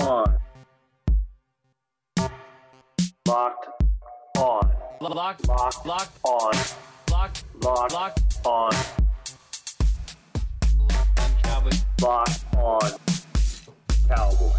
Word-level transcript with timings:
on. 0.00 0.38
Locked 3.26 3.68
on. 4.36 4.72
Locked, 5.00 5.48
Locked 5.48 5.86
locked, 5.86 6.18
on. 6.24 6.52
locked, 7.10 7.44
Locked 7.62 7.94
locked. 7.94 8.46
on. 8.46 8.72
Locked 12.02 12.44
on. 12.56 12.90
Cowboys. 14.08 14.52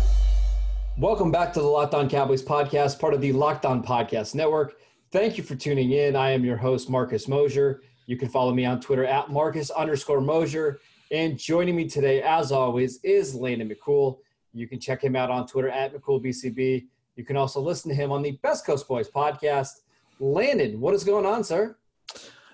Welcome 0.97 1.31
back 1.31 1.53
to 1.53 1.59
the 1.61 1.67
Locked 1.67 1.93
On 1.93 2.09
Cowboys 2.09 2.43
podcast, 2.43 2.99
part 2.99 3.13
of 3.13 3.21
the 3.21 3.31
Locked 3.31 3.65
On 3.65 3.83
Podcast 3.83 4.33
Network. 4.33 4.77
Thank 5.11 5.37
you 5.37 5.43
for 5.43 5.55
tuning 5.55 5.91
in. 5.91 6.15
I 6.15 6.31
am 6.31 6.43
your 6.43 6.57
host, 6.57 6.89
Marcus 6.89 7.27
Mosher. 7.27 7.83
You 8.07 8.17
can 8.17 8.27
follow 8.27 8.53
me 8.53 8.65
on 8.65 8.81
Twitter 8.81 9.05
at 9.05 9.29
Marcus 9.29 9.69
underscore 9.69 10.21
Mosher. 10.21 10.79
And 11.11 11.37
joining 11.37 11.75
me 11.75 11.87
today, 11.87 12.21
as 12.23 12.51
always, 12.51 12.99
is 13.03 13.35
Landon 13.35 13.69
McCool. 13.69 14.17
You 14.57 14.67
can 14.67 14.79
check 14.79 15.03
him 15.03 15.15
out 15.15 15.29
on 15.29 15.47
Twitter 15.47 15.69
at 15.69 15.93
McCoolBCB. 15.93 16.85
You 17.15 17.23
can 17.23 17.37
also 17.37 17.59
listen 17.61 17.89
to 17.89 17.95
him 17.95 18.11
on 18.11 18.21
the 18.21 18.31
Best 18.43 18.65
Coast 18.65 18.87
Boys 18.87 19.09
podcast. 19.09 19.81
Landon, 20.19 20.79
what 20.79 20.93
is 20.93 21.03
going 21.03 21.25
on, 21.25 21.43
sir? 21.43 21.75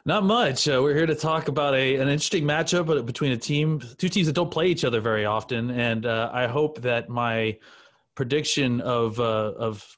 Not 0.06 0.23
much. 0.26 0.68
Uh, 0.68 0.82
we're 0.82 0.95
here 0.95 1.06
to 1.06 1.16
talk 1.16 1.48
about 1.48 1.76
a 1.76 1.95
an 1.95 2.10
interesting 2.10 2.44
matchup 2.44 3.06
between 3.06 3.32
a 3.32 3.38
team, 3.38 3.82
two 3.98 4.10
teams 4.10 4.28
that 4.28 4.34
don't 4.34 4.52
play 4.52 4.68
each 4.68 4.84
other 4.84 5.00
very 5.00 5.23
often, 5.26 5.72
and 5.72 6.06
uh, 6.06 6.30
I 6.34 6.48
hope 6.48 6.82
that 6.82 7.08
my 7.08 7.58
prediction 8.16 8.82
of 8.82 9.17
uh, 9.22 9.54
of 9.58 9.98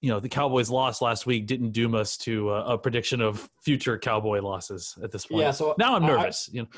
you 0.00 0.10
know 0.10 0.18
the 0.18 0.28
Cowboys' 0.28 0.70
loss 0.70 1.00
last 1.00 1.24
week 1.24 1.46
didn't 1.46 1.70
doom 1.70 1.94
us 1.94 2.16
to 2.18 2.50
uh, 2.50 2.64
a 2.66 2.78
prediction 2.78 3.20
of 3.20 3.48
future 3.62 3.96
Cowboy 3.96 4.40
losses 4.40 4.98
at 5.04 5.12
this 5.12 5.26
point. 5.26 5.42
Yeah, 5.42 5.52
so 5.52 5.76
now 5.78 5.94
I'm 5.94 6.04
I- 6.04 6.08
nervous. 6.08 6.50
you 6.52 6.62
know, 6.62 6.68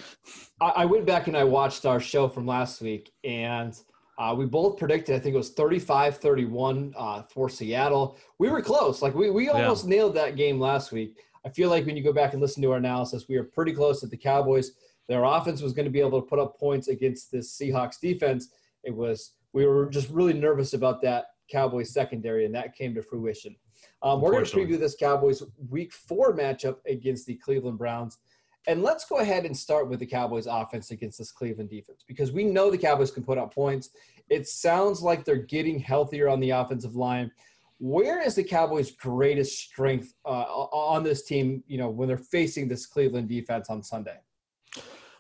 I, 0.60 0.82
I 0.82 0.84
went 0.84 1.06
back 1.06 1.28
and 1.28 1.36
I 1.38 1.44
watched 1.44 1.86
our 1.86 1.98
show 2.00 2.28
from 2.28 2.46
last 2.46 2.82
week, 2.82 3.10
and 3.24 3.74
uh, 4.20 4.34
we 4.34 4.44
both 4.44 4.76
predicted, 4.76 5.16
I 5.16 5.18
think 5.18 5.34
it 5.34 5.38
was 5.38 5.48
35 5.50 6.18
31 6.18 6.92
uh, 6.94 7.22
for 7.22 7.48
Seattle. 7.48 8.18
We 8.38 8.50
were 8.50 8.60
close. 8.60 9.00
Like, 9.00 9.14
we, 9.14 9.30
we 9.30 9.48
almost 9.48 9.86
nailed 9.86 10.14
that 10.14 10.36
game 10.36 10.60
last 10.60 10.92
week. 10.92 11.16
I 11.46 11.48
feel 11.48 11.70
like 11.70 11.86
when 11.86 11.96
you 11.96 12.04
go 12.04 12.12
back 12.12 12.34
and 12.34 12.42
listen 12.42 12.62
to 12.62 12.72
our 12.72 12.76
analysis, 12.76 13.28
we 13.30 13.38
were 13.38 13.44
pretty 13.44 13.72
close 13.72 14.02
that 14.02 14.10
the 14.10 14.18
Cowboys, 14.18 14.72
their 15.08 15.24
offense 15.24 15.62
was 15.62 15.72
going 15.72 15.86
to 15.86 15.90
be 15.90 16.00
able 16.00 16.20
to 16.20 16.26
put 16.26 16.38
up 16.38 16.60
points 16.60 16.88
against 16.88 17.32
this 17.32 17.56
Seahawks 17.58 17.98
defense. 17.98 18.50
It 18.84 18.94
was, 18.94 19.32
we 19.54 19.64
were 19.64 19.88
just 19.88 20.10
really 20.10 20.34
nervous 20.34 20.74
about 20.74 21.00
that 21.00 21.24
Cowboys 21.50 21.90
secondary, 21.90 22.44
and 22.44 22.54
that 22.54 22.76
came 22.76 22.94
to 22.96 23.02
fruition. 23.02 23.56
Um, 24.02 24.20
we're 24.20 24.32
going 24.32 24.44
to 24.44 24.54
preview 24.54 24.78
this 24.78 24.96
Cowboys 24.96 25.42
week 25.70 25.94
four 25.94 26.36
matchup 26.36 26.76
against 26.86 27.24
the 27.24 27.36
Cleveland 27.36 27.78
Browns. 27.78 28.18
And 28.66 28.82
let's 28.82 29.04
go 29.06 29.18
ahead 29.18 29.46
and 29.46 29.56
start 29.56 29.88
with 29.88 30.00
the 30.00 30.06
Cowboys 30.06 30.46
offense 30.46 30.90
against 30.90 31.18
this 31.18 31.32
Cleveland 31.32 31.70
defense 31.70 32.04
because 32.06 32.30
we 32.30 32.44
know 32.44 32.70
the 32.70 32.78
Cowboys 32.78 33.10
can 33.10 33.22
put 33.22 33.38
up 33.38 33.54
points. 33.54 33.90
It 34.28 34.46
sounds 34.46 35.02
like 35.02 35.24
they're 35.24 35.36
getting 35.36 35.78
healthier 35.78 36.28
on 36.28 36.40
the 36.40 36.50
offensive 36.50 36.94
line. 36.94 37.30
Where 37.78 38.20
is 38.20 38.34
the 38.34 38.44
Cowboys' 38.44 38.90
greatest 38.90 39.58
strength 39.58 40.14
uh, 40.26 40.28
on 40.28 41.02
this 41.02 41.22
team, 41.22 41.64
you 41.66 41.78
know, 41.78 41.88
when 41.88 42.08
they're 42.08 42.18
facing 42.18 42.68
this 42.68 42.84
Cleveland 42.84 43.28
defense 43.28 43.70
on 43.70 43.82
Sunday? 43.82 44.18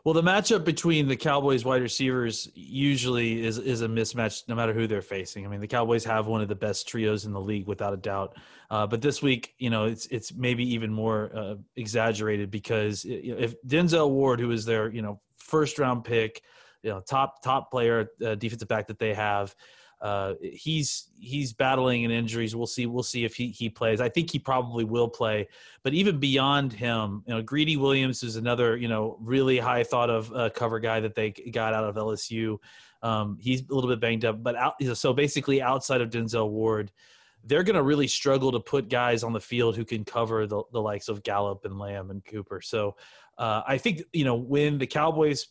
Well, 0.04 0.14
the 0.14 0.22
matchup 0.22 0.64
between 0.64 1.08
the 1.08 1.16
Cowboys 1.16 1.64
wide 1.64 1.82
receivers 1.82 2.48
usually 2.54 3.44
is 3.44 3.58
is 3.58 3.82
a 3.82 3.88
mismatch, 3.88 4.48
no 4.48 4.54
matter 4.54 4.72
who 4.72 4.86
they're 4.86 5.02
facing. 5.02 5.44
I 5.44 5.48
mean, 5.48 5.60
the 5.60 5.66
Cowboys 5.66 6.04
have 6.04 6.26
one 6.26 6.40
of 6.40 6.48
the 6.48 6.54
best 6.54 6.88
trios 6.88 7.26
in 7.26 7.32
the 7.32 7.40
league, 7.40 7.66
without 7.66 7.92
a 7.92 7.98
doubt. 7.98 8.36
Uh, 8.70 8.86
but 8.86 9.02
this 9.02 9.20
week, 9.20 9.54
you 9.58 9.68
know, 9.68 9.84
it's 9.84 10.06
it's 10.06 10.32
maybe 10.32 10.64
even 10.74 10.92
more 10.92 11.30
uh, 11.34 11.54
exaggerated 11.76 12.50
because 12.50 13.04
if 13.06 13.60
Denzel 13.62 14.10
Ward, 14.10 14.40
who 14.40 14.50
is 14.52 14.64
their 14.64 14.90
you 14.90 15.02
know 15.02 15.20
first 15.36 15.78
round 15.78 16.04
pick, 16.04 16.42
you 16.82 16.90
know 16.90 17.00
top 17.00 17.42
top 17.42 17.70
player, 17.70 18.10
uh, 18.24 18.36
defensive 18.36 18.68
back 18.68 18.86
that 18.86 18.98
they 18.98 19.12
have, 19.12 19.54
uh, 20.00 20.34
he's 20.40 21.10
he's 21.18 21.52
battling 21.52 22.04
an 22.04 22.10
injuries. 22.10 22.56
We'll 22.56 22.66
see. 22.66 22.86
We'll 22.86 23.02
see 23.02 23.24
if 23.24 23.34
he 23.34 23.48
he 23.48 23.68
plays. 23.68 24.00
I 24.00 24.08
think 24.08 24.30
he 24.30 24.38
probably 24.38 24.84
will 24.84 25.08
play. 25.08 25.48
But 25.82 25.92
even 25.92 26.18
beyond 26.18 26.72
him, 26.72 27.22
you 27.26 27.34
know, 27.34 27.42
Greedy 27.42 27.76
Williams 27.76 28.22
is 28.22 28.36
another 28.36 28.76
you 28.76 28.88
know 28.88 29.18
really 29.20 29.58
high 29.58 29.84
thought 29.84 30.08
of 30.08 30.32
uh, 30.34 30.50
cover 30.50 30.78
guy 30.80 31.00
that 31.00 31.14
they 31.14 31.30
got 31.30 31.74
out 31.74 31.84
of 31.84 31.96
LSU. 31.96 32.58
Um, 33.02 33.38
he's 33.40 33.62
a 33.68 33.74
little 33.74 33.90
bit 33.90 34.00
banged 34.00 34.24
up, 34.24 34.42
but 34.42 34.56
out, 34.56 34.74
so 34.94 35.12
basically 35.12 35.60
outside 35.60 36.00
of 36.00 36.10
Denzel 36.10 36.50
Ward. 36.50 36.92
They're 37.42 37.62
going 37.62 37.76
to 37.76 37.82
really 37.82 38.06
struggle 38.06 38.52
to 38.52 38.60
put 38.60 38.90
guys 38.90 39.22
on 39.22 39.32
the 39.32 39.40
field 39.40 39.74
who 39.74 39.86
can 39.86 40.04
cover 40.04 40.46
the, 40.46 40.62
the 40.74 40.80
likes 40.82 41.08
of 41.08 41.22
Gallup 41.22 41.64
and 41.64 41.78
Lamb 41.78 42.10
and 42.10 42.22
Cooper. 42.22 42.60
So 42.60 42.96
uh, 43.38 43.62
I 43.66 43.78
think 43.78 44.02
you 44.12 44.24
know 44.26 44.34
when 44.34 44.76
the 44.76 44.86
Cowboys 44.86 45.48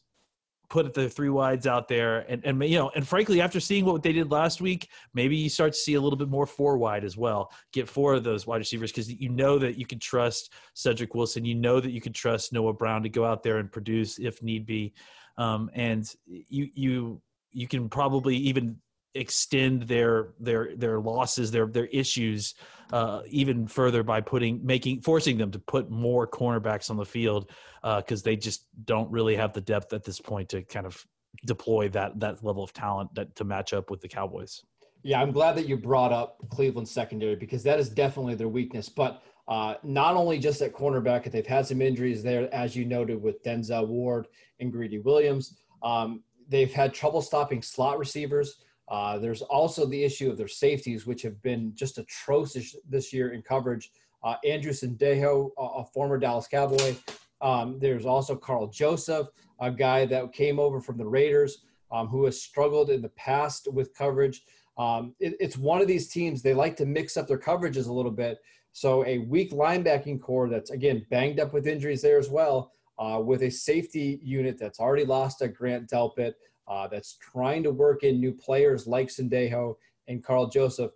put 0.69 0.93
the 0.93 1.09
three 1.09 1.29
wides 1.29 1.65
out 1.65 1.87
there 1.87 2.19
and, 2.29 2.45
and 2.45 2.63
you 2.63 2.77
know 2.77 2.91
and 2.95 3.07
frankly 3.07 3.41
after 3.41 3.59
seeing 3.59 3.85
what 3.85 4.03
they 4.03 4.13
did 4.13 4.31
last 4.31 4.61
week 4.61 4.89
maybe 5.13 5.35
you 5.35 5.49
start 5.49 5.73
to 5.73 5.79
see 5.79 5.95
a 5.95 6.01
little 6.01 6.17
bit 6.17 6.29
more 6.29 6.45
four 6.45 6.77
wide 6.77 7.03
as 7.03 7.17
well. 7.17 7.51
Get 7.73 7.87
four 7.87 8.13
of 8.13 8.23
those 8.23 8.45
wide 8.45 8.57
receivers 8.57 8.91
because 8.91 9.11
you 9.11 9.29
know 9.29 9.57
that 9.59 9.77
you 9.77 9.85
can 9.85 9.99
trust 9.99 10.53
cedric 10.73 11.15
wilson. 11.15 11.45
You 11.45 11.55
know 11.55 11.79
that 11.79 11.91
you 11.91 12.01
can 12.01 12.13
trust 12.13 12.53
noah 12.53 12.73
brown 12.73 13.03
to 13.03 13.09
go 13.09 13.25
out 13.25 13.43
there 13.43 13.57
and 13.57 13.71
produce 13.71 14.19
if 14.19 14.41
need 14.41 14.65
be. 14.65 14.93
Um, 15.37 15.69
and 15.73 16.09
you 16.27 16.69
you 16.73 17.21
you 17.51 17.67
can 17.67 17.89
probably 17.89 18.35
even 18.35 18.77
extend 19.15 19.83
their 19.83 20.33
their 20.39 20.75
their 20.75 20.99
losses 20.99 21.49
their 21.51 21.65
their 21.65 21.87
issues 21.87 22.53
uh, 22.91 23.21
even 23.27 23.67
further 23.67 24.03
by 24.03 24.21
putting 24.21 24.63
making 24.65 25.01
forcing 25.01 25.37
them 25.37 25.51
to 25.51 25.59
put 25.59 25.89
more 25.89 26.27
cornerbacks 26.27 26.89
on 26.89 26.97
the 26.97 27.05
field 27.05 27.51
because 27.97 28.23
they 28.23 28.35
just 28.35 28.65
don't 28.85 29.09
really 29.11 29.35
have 29.35 29.53
the 29.53 29.61
depth 29.61 29.93
at 29.93 30.03
this 30.03 30.19
point 30.19 30.49
to 30.49 30.61
kind 30.63 30.85
of 30.85 31.03
deploy 31.45 31.89
that 31.89 32.19
that 32.19 32.43
level 32.43 32.63
of 32.63 32.73
talent 32.73 33.13
that 33.15 33.35
to 33.35 33.43
match 33.43 33.73
up 33.73 33.89
with 33.89 34.01
the 34.01 34.07
Cowboys. 34.07 34.63
Yeah, 35.03 35.21
I'm 35.21 35.31
glad 35.31 35.55
that 35.55 35.67
you 35.67 35.77
brought 35.77 36.11
up 36.11 36.37
Cleveland 36.49 36.87
secondary 36.87 37.35
because 37.35 37.63
that 37.63 37.79
is 37.79 37.89
definitely 37.89 38.35
their 38.35 38.49
weakness. 38.49 38.89
But 38.89 39.21
uh, 39.47 39.75
not 39.83 40.15
only 40.15 40.39
just 40.39 40.61
at 40.61 40.73
cornerback, 40.73 41.29
they've 41.31 41.45
had 41.45 41.65
some 41.65 41.81
injuries 41.81 42.21
there, 42.21 42.53
as 42.53 42.75
you 42.75 42.85
noted 42.85 43.21
with 43.21 43.41
Denzel 43.43 43.87
Ward 43.87 44.27
and 44.59 44.71
Greedy 44.71 44.99
Williams. 44.99 45.57
Um, 45.81 46.23
they've 46.49 46.73
had 46.73 46.93
trouble 46.93 47.21
stopping 47.21 47.61
slot 47.61 47.97
receivers. 47.97 48.57
Uh, 48.89 49.19
there's 49.19 49.43
also 49.43 49.85
the 49.85 50.03
issue 50.03 50.29
of 50.29 50.37
their 50.37 50.47
safeties, 50.47 51.05
which 51.05 51.21
have 51.21 51.39
been 51.43 51.71
just 51.75 51.97
atrocious 51.99 52.75
this 52.89 53.13
year 53.13 53.33
in 53.33 53.41
coverage. 53.41 53.91
Uh, 54.23 54.35
Andrew 54.45 54.71
Sendejo, 54.71 55.51
a, 55.57 55.85
former 55.85 56.17
Dallas 56.17 56.47
Cowboy. 56.47 56.95
Um, 57.41 57.77
there's 57.79 58.05
also 58.05 58.35
Karl 58.35 58.67
Joseph, 58.67 59.27
a 59.61 59.71
guy 59.71 60.05
that 60.07 60.33
came 60.33 60.59
over 60.59 60.81
from 60.81 60.97
the 60.97 61.05
Raiders, 61.05 61.63
um, 61.91 62.07
who 62.07 62.25
has 62.25 62.41
struggled 62.41 62.89
in 62.89 63.01
the 63.01 63.09
past 63.09 63.71
with 63.71 63.93
coverage. 63.93 64.41
Um, 64.77 65.13
it, 65.19 65.35
it's 65.39 65.57
one 65.57 65.81
of 65.81 65.87
these 65.87 66.09
teams, 66.09 66.41
they 66.41 66.53
like 66.53 66.75
to 66.77 66.85
mix 66.85 67.15
up 67.15 67.27
their 67.27 67.37
coverages 67.37 67.87
a 67.87 67.93
little 67.93 68.11
bit. 68.11 68.39
So 68.71 69.05
a 69.05 69.19
weak 69.19 69.51
linebacking 69.51 70.21
corps 70.21 70.49
that's, 70.49 70.71
again, 70.71 71.05
banged 71.09 71.39
up 71.39 71.53
with 71.53 71.67
injuries 71.67 72.01
there 72.01 72.19
as 72.19 72.29
well, 72.29 72.71
uh, 72.97 73.21
with 73.23 73.43
a 73.43 73.49
safety 73.49 74.19
unit 74.23 74.57
that's 74.59 74.79
already 74.79 75.05
lost 75.05 75.41
a 75.41 75.47
Grant 75.47 75.89
Delpit, 75.89 76.33
uh, 76.69 76.87
that's 76.87 77.17
trying 77.17 77.63
to 77.63 77.71
work 77.71 78.03
in 78.03 78.19
new 78.19 78.31
players 78.31 78.87
like 78.87 79.07
Sendejo 79.07 79.75
and 80.07 80.23
Karl 80.23 80.47
Joseph. 80.47 80.91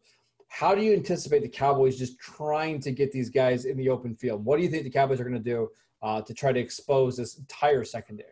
How 0.47 0.75
do 0.75 0.81
you 0.81 0.93
anticipate 0.93 1.41
the 1.41 1.49
Cowboys 1.49 1.97
just 1.97 2.19
trying 2.19 2.79
to 2.81 2.91
get 2.91 3.11
these 3.11 3.29
guys 3.29 3.65
in 3.65 3.75
the 3.75 3.89
open 3.89 4.15
field? 4.15 4.45
What 4.45 4.57
do 4.57 4.63
you 4.63 4.69
think 4.69 4.83
the 4.83 4.89
Cowboys 4.91 5.19
are 5.19 5.23
going 5.23 5.35
to 5.35 5.39
do 5.39 5.69
uh, 6.03 6.21
to 6.21 6.33
try 6.33 6.51
to 6.51 6.59
expose 6.59 7.17
this 7.17 7.37
entire 7.37 7.83
secondary? 7.83 8.29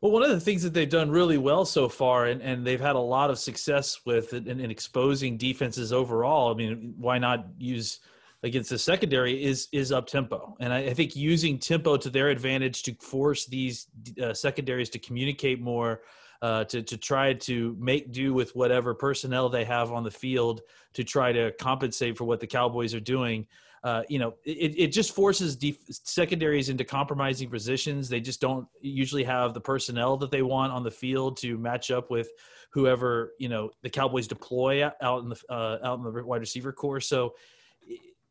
Well, 0.00 0.12
one 0.12 0.22
of 0.22 0.30
the 0.30 0.40
things 0.40 0.62
that 0.62 0.72
they've 0.72 0.88
done 0.88 1.10
really 1.10 1.36
well 1.36 1.66
so 1.66 1.88
far, 1.88 2.26
and, 2.26 2.40
and 2.40 2.66
they've 2.66 2.80
had 2.80 2.96
a 2.96 3.00
lot 3.00 3.28
of 3.28 3.38
success 3.38 4.00
with 4.06 4.32
in, 4.32 4.48
in 4.60 4.70
exposing 4.70 5.36
defenses 5.36 5.92
overall. 5.92 6.52
I 6.52 6.56
mean, 6.56 6.94
why 6.96 7.18
not 7.18 7.46
use 7.58 8.00
against 8.42 8.70
the 8.70 8.78
secondary 8.78 9.44
is 9.44 9.68
is 9.72 9.92
up 9.92 10.06
tempo, 10.06 10.56
and 10.58 10.72
I, 10.72 10.78
I 10.78 10.94
think 10.94 11.14
using 11.14 11.58
tempo 11.58 11.98
to 11.98 12.08
their 12.08 12.30
advantage 12.30 12.82
to 12.84 12.94
force 12.94 13.44
these 13.44 13.88
uh, 14.22 14.32
secondaries 14.32 14.88
to 14.90 14.98
communicate 14.98 15.60
more, 15.60 16.00
uh, 16.42 16.64
to 16.64 16.82
to 16.82 16.96
try 16.96 17.32
to 17.34 17.76
make 17.78 18.12
do 18.12 18.32
with 18.32 18.54
whatever 18.56 18.94
personnel 18.94 19.48
they 19.48 19.64
have 19.64 19.92
on 19.92 20.04
the 20.04 20.10
field 20.10 20.62
to 20.94 21.04
try 21.04 21.32
to 21.32 21.52
compensate 21.52 22.16
for 22.16 22.24
what 22.24 22.40
the 22.40 22.46
Cowboys 22.46 22.94
are 22.94 23.00
doing 23.00 23.46
uh, 23.82 24.02
you 24.08 24.18
know, 24.18 24.34
it, 24.44 24.74
it 24.76 24.86
just 24.88 25.14
forces 25.14 25.56
def- 25.56 25.86
secondaries 25.88 26.68
into 26.68 26.84
compromising 26.84 27.48
positions. 27.48 28.08
They 28.08 28.20
just 28.20 28.40
don't 28.40 28.68
usually 28.82 29.24
have 29.24 29.54
the 29.54 29.60
personnel 29.60 30.18
that 30.18 30.30
they 30.30 30.42
want 30.42 30.72
on 30.72 30.82
the 30.82 30.90
field 30.90 31.38
to 31.38 31.56
match 31.56 31.90
up 31.90 32.10
with 32.10 32.28
whoever 32.72 33.32
you 33.38 33.48
know 33.48 33.70
the 33.82 33.90
Cowboys 33.90 34.28
deploy 34.28 34.84
out 34.84 35.22
in 35.22 35.30
the 35.30 35.40
uh, 35.48 35.78
out 35.82 35.98
in 35.98 36.04
the 36.04 36.24
wide 36.24 36.40
receiver 36.40 36.72
corps. 36.72 37.00
So 37.00 37.34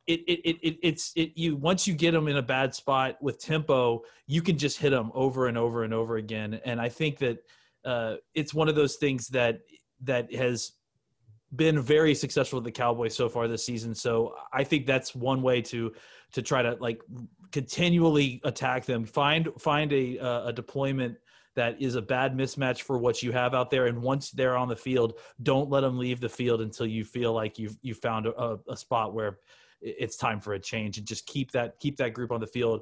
it, 0.06 0.22
it, 0.28 0.40
it, 0.46 0.58
it, 0.62 0.78
it's 0.84 1.12
it 1.16 1.32
you 1.36 1.56
once 1.56 1.88
you 1.88 1.96
get 1.96 2.12
them 2.12 2.28
in 2.28 2.38
a 2.38 2.44
bad 2.44 2.76
spot 2.76 3.18
with 3.20 3.40
tempo, 3.40 4.04
you 4.28 4.44
can 4.44 4.58
just 4.58 4.78
hit 4.78 4.92
them 4.92 5.12
over 5.16 5.48
and 5.48 5.58
over 5.58 5.84
and 5.84 5.96
over 5.96 6.18
again. 6.18 6.60
And 6.64 6.80
I 6.80 6.90
think 6.90 7.18
that 7.20 7.40
uh, 7.86 8.16
it's 8.34 8.54
one 8.54 8.70
of 8.70 8.76
those 8.76 8.96
things 8.96 9.28
that 9.30 9.60
that 10.04 10.34
has 10.34 10.74
been 11.56 11.81
very 11.81 12.14
successful 12.14 12.58
with 12.58 12.66
the 12.66 12.72
Cowboys 12.72 13.16
so 13.16 13.28
far 13.28 13.48
this 13.48 13.66
season. 13.66 13.96
So 13.96 14.36
I 14.54 14.64
think 14.64 14.86
that's 14.86 15.16
one 15.16 15.42
way 15.42 15.62
to 15.64 15.92
to 16.34 16.42
try 16.42 16.62
to 16.62 16.78
like 16.80 17.02
continually 17.52 18.42
attack 18.44 18.86
them. 18.86 19.06
Find 19.06 19.50
find 19.60 19.92
a 19.92 20.20
uh, 20.20 20.48
a 20.48 20.54
deployment 20.54 21.18
that 21.56 21.81
is 21.81 21.96
a 21.96 22.02
bad 22.02 22.38
mismatch 22.38 22.84
for 22.84 22.98
what 22.98 23.24
you 23.24 23.31
have 23.31 23.54
out 23.54 23.72
there. 23.72 23.88
And 23.88 24.02
once 24.02 24.31
they're 24.31 24.56
on 24.56 24.70
the 24.70 24.76
field, 24.76 25.20
don't 25.42 25.70
let 25.70 25.81
them 25.81 25.98
leave 25.98 26.20
the 26.20 26.30
field 26.30 26.62
until 26.62 26.86
you 26.86 27.04
feel 27.04 27.34
like 27.34 27.58
you've 27.58 27.78
you 27.81 27.94
found 27.94 28.28
a, 28.28 28.60
a 28.70 28.78
spot 28.78 29.14
where 29.14 29.40
it's 29.81 30.18
time 30.18 30.40
for 30.40 30.54
a 30.54 30.60
change 30.60 30.98
and 30.98 31.08
just 31.08 31.26
keep 31.26 31.52
that 31.52 31.80
keep 31.80 31.98
that 31.98 32.14
group 32.14 32.31
on 32.31 32.40
the 32.40 32.48
field 32.48 32.81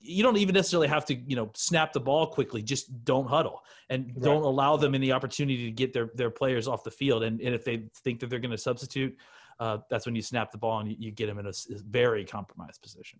you 0.00 0.22
don't 0.22 0.36
even 0.36 0.54
necessarily 0.54 0.88
have 0.88 1.04
to 1.04 1.14
you 1.14 1.36
know 1.36 1.50
snap 1.54 1.92
the 1.92 2.00
ball 2.00 2.26
quickly 2.26 2.62
just 2.62 3.04
don't 3.04 3.28
huddle 3.28 3.62
and 3.90 4.06
right. 4.06 4.22
don't 4.22 4.42
allow 4.42 4.76
them 4.76 4.94
any 4.94 5.12
opportunity 5.12 5.64
to 5.64 5.70
get 5.70 5.92
their 5.92 6.10
their 6.14 6.30
players 6.30 6.68
off 6.68 6.84
the 6.84 6.90
field 6.90 7.22
and, 7.22 7.40
and 7.40 7.54
if 7.54 7.64
they 7.64 7.84
think 8.04 8.20
that 8.20 8.30
they're 8.30 8.38
going 8.38 8.50
to 8.50 8.58
substitute 8.58 9.16
uh, 9.60 9.78
that's 9.90 10.06
when 10.06 10.14
you 10.14 10.22
snap 10.22 10.52
the 10.52 10.58
ball 10.58 10.78
and 10.78 10.88
you, 10.88 10.96
you 10.98 11.10
get 11.10 11.26
them 11.26 11.38
in 11.38 11.46
a, 11.46 11.50
a, 11.50 11.78
very 11.88 12.24
compromised 12.24 12.80
position 12.82 13.18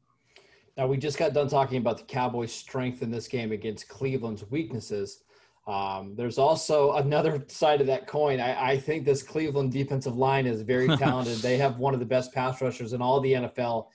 now 0.76 0.86
we 0.86 0.96
just 0.96 1.18
got 1.18 1.32
done 1.32 1.48
talking 1.48 1.78
about 1.78 1.98
the 1.98 2.04
cowboys 2.04 2.52
strength 2.52 3.02
in 3.02 3.10
this 3.10 3.28
game 3.28 3.52
against 3.52 3.88
cleveland's 3.88 4.48
weaknesses 4.50 5.24
um, 5.68 6.14
there's 6.16 6.38
also 6.38 6.94
another 6.94 7.44
side 7.48 7.80
of 7.80 7.86
that 7.86 8.06
coin. 8.06 8.40
I, 8.40 8.70
I 8.70 8.78
think 8.78 9.04
this 9.04 9.22
Cleveland 9.22 9.70
defensive 9.70 10.16
line 10.16 10.46
is 10.46 10.62
very 10.62 10.88
talented. 10.96 11.38
they 11.38 11.58
have 11.58 11.78
one 11.78 11.94
of 11.94 12.00
the 12.00 12.06
best 12.06 12.32
pass 12.32 12.60
rushers 12.62 12.94
in 12.94 13.02
all 13.02 13.20
the 13.20 13.34
NFL 13.34 13.86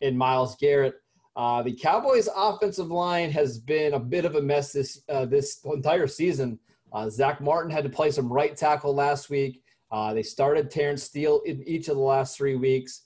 in 0.00 0.16
Myles 0.16 0.56
Garrett. 0.56 0.94
Uh, 1.36 1.62
the 1.62 1.72
Cowboys' 1.72 2.28
offensive 2.34 2.90
line 2.90 3.30
has 3.30 3.58
been 3.58 3.94
a 3.94 4.00
bit 4.00 4.24
of 4.24 4.34
a 4.34 4.42
mess 4.42 4.72
this 4.72 5.02
uh, 5.08 5.24
this 5.24 5.60
entire 5.64 6.06
season. 6.06 6.58
Uh, 6.92 7.08
Zack 7.08 7.40
Martin 7.40 7.70
had 7.70 7.84
to 7.84 7.90
play 7.90 8.10
some 8.10 8.32
right 8.32 8.56
tackle 8.56 8.94
last 8.94 9.30
week. 9.30 9.62
Uh, 9.92 10.12
they 10.12 10.22
started 10.22 10.70
Terence 10.70 11.04
Steele 11.04 11.40
in 11.46 11.62
each 11.64 11.88
of 11.88 11.96
the 11.96 12.02
last 12.02 12.36
three 12.36 12.56
weeks. 12.56 13.02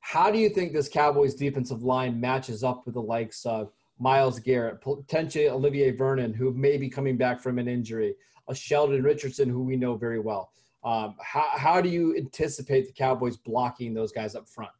How 0.00 0.30
do 0.30 0.38
you 0.38 0.48
think 0.48 0.72
this 0.72 0.88
Cowboys' 0.88 1.34
defensive 1.34 1.82
line 1.82 2.20
matches 2.20 2.64
up 2.64 2.86
with 2.86 2.94
the 2.94 3.02
likes 3.02 3.44
of 3.46 3.70
Myles 3.98 4.40
Garrett, 4.40 4.80
potentially 4.80 5.48
Olivier 5.48 5.90
Vernon, 5.90 6.32
who 6.32 6.52
may 6.54 6.76
be 6.76 6.88
coming 6.88 7.16
back 7.16 7.40
from 7.40 7.58
an 7.58 7.68
injury, 7.68 8.14
a 8.48 8.54
Sheldon 8.54 9.02
Richardson, 9.02 9.48
who 9.48 9.62
we 9.62 9.76
know 9.76 9.96
very 9.96 10.18
well? 10.18 10.50
Um, 10.82 11.16
how, 11.22 11.46
how 11.52 11.80
do 11.80 11.90
you 11.90 12.16
anticipate 12.16 12.86
the 12.86 12.92
Cowboys 12.92 13.36
blocking 13.36 13.92
those 13.92 14.10
guys 14.10 14.34
up 14.34 14.48
front? 14.48 14.72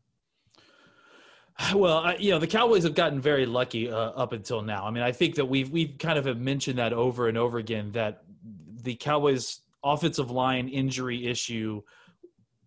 Well, 1.75 1.99
I, 1.99 2.17
you 2.17 2.31
know, 2.31 2.39
the 2.39 2.47
Cowboys 2.47 2.85
have 2.85 2.95
gotten 2.95 3.21
very 3.21 3.47
lucky 3.47 3.91
uh, 3.91 3.97
up 3.97 4.33
until 4.33 4.63
now. 4.63 4.87
I 4.87 4.91
mean, 4.91 5.03
I 5.03 5.13
think 5.13 5.37
that 5.37 5.45
we've 5.45 5.71
we've 5.71 5.97
kind 5.99 6.19
of 6.19 6.39
mentioned 6.39 6.79
that 6.79 6.93
over 6.93 7.29
and 7.29 7.37
over 7.37 7.59
again 7.59 7.93
that 7.93 8.23
the 8.83 8.95
Cowboys' 8.95 9.61
offensive 9.85 10.31
line 10.31 10.69
injury 10.69 11.27
issue 11.27 11.83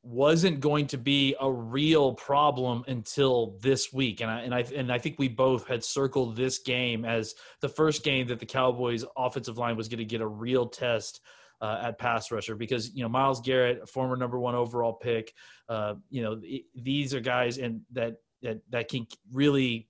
wasn't 0.04 0.60
going 0.60 0.88
to 0.88 0.98
be 0.98 1.36
a 1.40 1.50
real 1.50 2.14
problem 2.14 2.84
until 2.88 3.58
this 3.62 3.92
week, 3.92 4.22
and 4.22 4.30
I 4.30 4.42
and 4.42 4.54
I 4.54 4.60
and 4.76 4.92
I 4.92 5.00
think 5.00 5.18
we 5.18 5.28
both 5.28 5.68
had 5.68 5.84
circled 5.84 6.36
this 6.36 6.60
game 6.60 7.04
as 7.04 7.36
the 7.62 7.70
first 7.70 8.04
game 8.04 8.28
that 8.28 8.40
the 8.40 8.46
Cowboys' 8.46 9.06
offensive 9.18 9.58
line 9.58 9.76
was 9.76 9.88
going 9.88 10.00
to 10.00 10.06
get 10.06 10.22
a 10.22 10.28
real 10.28 10.68
test. 10.68 11.22
Uh, 11.62 11.80
at 11.82 11.98
pass 11.98 12.30
rusher 12.30 12.56
because 12.56 12.94
you 12.94 13.04
know 13.04 13.08
Myles 13.08 13.40
Garrett, 13.40 13.88
former 13.88 14.18
number 14.18 14.38
one 14.38 14.54
overall 14.54 14.92
pick, 14.92 15.34
uh, 15.70 15.94
you 16.10 16.22
know 16.22 16.42
these 16.76 17.14
are 17.14 17.22
guys 17.22 17.58
and 17.58 17.80
that 17.94 18.18
that 18.44 18.60
that 18.70 18.90
can 18.90 19.08
really 19.32 19.88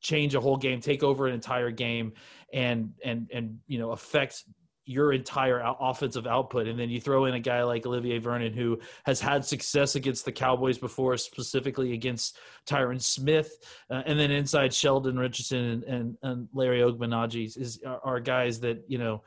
change 0.00 0.34
a 0.34 0.40
whole 0.40 0.56
game, 0.56 0.80
take 0.80 1.02
over 1.02 1.26
an 1.26 1.34
entire 1.34 1.70
game, 1.70 2.12
and 2.52 2.92
and 3.04 3.28
and 3.32 3.58
you 3.66 3.78
know 3.78 3.90
affect 3.90 4.44
your 4.86 5.12
entire 5.12 5.62
offensive 5.80 6.26
output. 6.26 6.68
And 6.68 6.78
then 6.78 6.90
you 6.90 7.00
throw 7.00 7.24
in 7.24 7.34
a 7.34 7.40
guy 7.40 7.62
like 7.62 7.86
Olivier 7.86 8.18
Vernon, 8.18 8.52
who 8.52 8.80
has 9.06 9.18
had 9.18 9.44
success 9.44 9.94
against 9.94 10.26
the 10.26 10.32
Cowboys 10.32 10.76
before, 10.76 11.16
specifically 11.16 11.94
against 11.94 12.36
Tyron 12.66 13.00
Smith, 13.00 13.56
uh, 13.90 14.02
and 14.04 14.18
then 14.18 14.30
inside 14.30 14.74
Sheldon 14.74 15.18
Richardson 15.18 15.64
and, 15.64 15.84
and, 15.84 16.18
and 16.22 16.48
Larry 16.52 16.80
Ogunjobi 16.80 17.56
is 17.56 17.80
are, 17.84 18.00
are, 18.04 18.20
guys 18.20 18.60
that 18.60 18.84
you 18.86 18.98
know. 18.98 19.22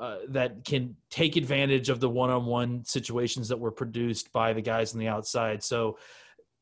Uh, 0.00 0.20
that 0.30 0.64
can 0.64 0.96
take 1.10 1.36
advantage 1.36 1.90
of 1.90 2.00
the 2.00 2.08
one-on-one 2.08 2.82
situations 2.82 3.48
that 3.48 3.60
were 3.60 3.70
produced 3.70 4.32
by 4.32 4.54
the 4.54 4.62
guys 4.62 4.94
on 4.94 4.98
the 4.98 5.06
outside. 5.06 5.62
So 5.62 5.98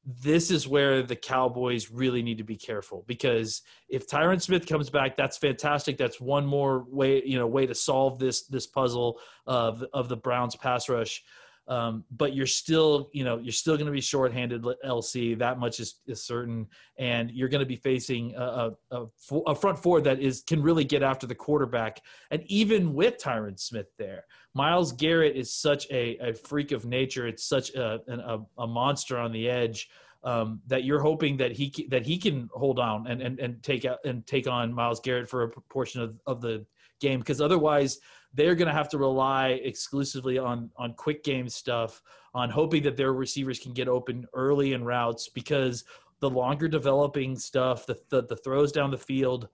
this 0.05 0.51
is 0.51 0.67
where 0.67 1.03
the 1.03 1.17
Cowboys 1.17 1.91
really 1.91 2.23
need 2.23 2.39
to 2.39 2.45
be 2.45 2.57
careful 2.57 3.05
because 3.07 3.63
if 3.89 4.09
Tyron 4.09 4.41
Smith 4.41 4.67
comes 4.67 4.89
back, 4.89 5.17
that's 5.17 5.37
fantastic. 5.37 5.99
That's 5.99 6.21
one 6.21 6.47
more 6.47 6.87
way, 6.89 7.23
you 7.25 7.39
know, 7.39 7.47
way 7.47 7.67
to 7.67 7.75
solve 7.75 8.19
this 8.19 8.47
this 8.47 8.67
puzzle 8.67 9.21
of 9.47 9.85
of 9.93 10.09
the 10.09 10.17
Browns 10.17 10.57
pass 10.57 10.89
rush. 10.89 11.23
Um, 11.71 12.05
but 12.11 12.35
you're 12.35 12.49
still, 12.49 13.11
you 13.13 13.23
know, 13.23 13.39
you're 13.39 13.53
still 13.53 13.77
going 13.77 13.87
to 13.87 13.93
be 13.93 14.01
shorthanded. 14.01 14.65
LC, 14.85 15.39
that 15.39 15.61
much 15.61 15.79
is, 15.79 16.01
is 16.09 16.21
certain, 16.21 16.67
and 16.99 17.31
you're 17.31 17.49
going 17.49 17.61
to 17.61 17.67
be 17.67 17.77
facing 17.77 18.35
a, 18.35 18.73
a, 18.91 19.07
a, 19.47 19.55
front 19.55 19.79
four 19.79 20.01
that 20.01 20.19
is 20.19 20.43
can 20.43 20.61
really 20.61 20.83
get 20.83 21.05
after 21.05 21.29
the 21.29 21.35
quarterback. 21.35 22.01
And 22.33 22.43
even 22.47 22.93
with 22.93 23.19
Tyron 23.19 23.59
Smith 23.59 23.87
there, 23.99 24.25
myles 24.53 24.91
Garrett 24.91 25.37
is 25.37 25.55
such 25.55 25.89
a, 25.93 26.19
a 26.19 26.35
freak 26.35 26.73
of 26.73 26.87
nature. 26.87 27.29
It's 27.29 27.45
such 27.45 27.73
a, 27.75 28.01
a, 28.09 28.41
a 28.59 28.67
monster 28.67 29.17
on 29.17 29.31
the 29.31 29.49
edge 29.49 29.89
um, 30.25 30.61
that 30.67 30.83
you're 30.83 31.01
hoping 31.01 31.37
that 31.37 31.53
he 31.53 31.87
that 31.91 32.05
he 32.05 32.19
can 32.19 32.51
hold 32.53 32.81
on 32.81 33.07
and 33.07 33.23
and, 33.23 33.39
and 33.39 33.63
take 33.63 33.85
out 33.85 33.99
and 34.05 34.27
take 34.27 34.49
on 34.49 34.73
Myles 34.73 34.99
Garrett 35.01 35.31
for 35.31 35.45
a 35.45 35.49
portion 35.49 36.03
of, 36.03 36.19
of 36.27 36.41
the 36.41 36.67
game 37.01 37.21
because 37.21 37.41
otherwise 37.41 38.01
they're 38.35 38.55
going 38.55 38.69
to 38.69 38.75
have 38.75 38.89
to 38.89 38.99
rely 38.99 39.61
exclusively 39.65 40.39
on 40.39 40.71
on 40.77 40.95
quick 40.95 41.25
game 41.25 41.49
stuff 41.49 42.03
on 42.35 42.51
hoping 42.51 42.83
that 42.85 42.97
their 42.97 43.13
receivers 43.13 43.59
can 43.59 43.73
get 43.73 43.89
open 43.89 44.27
early 44.35 44.73
in 44.73 44.85
routes 44.85 45.29
because 45.29 45.85
the 46.21 46.31
longer 46.31 46.69
developing 46.69 47.37
stuff 47.37 47.87
the 47.87 47.99
the, 48.09 48.23
the 48.23 48.37
throws 48.37 48.73
down 48.73 48.91
the 48.91 48.99
field 48.99 49.49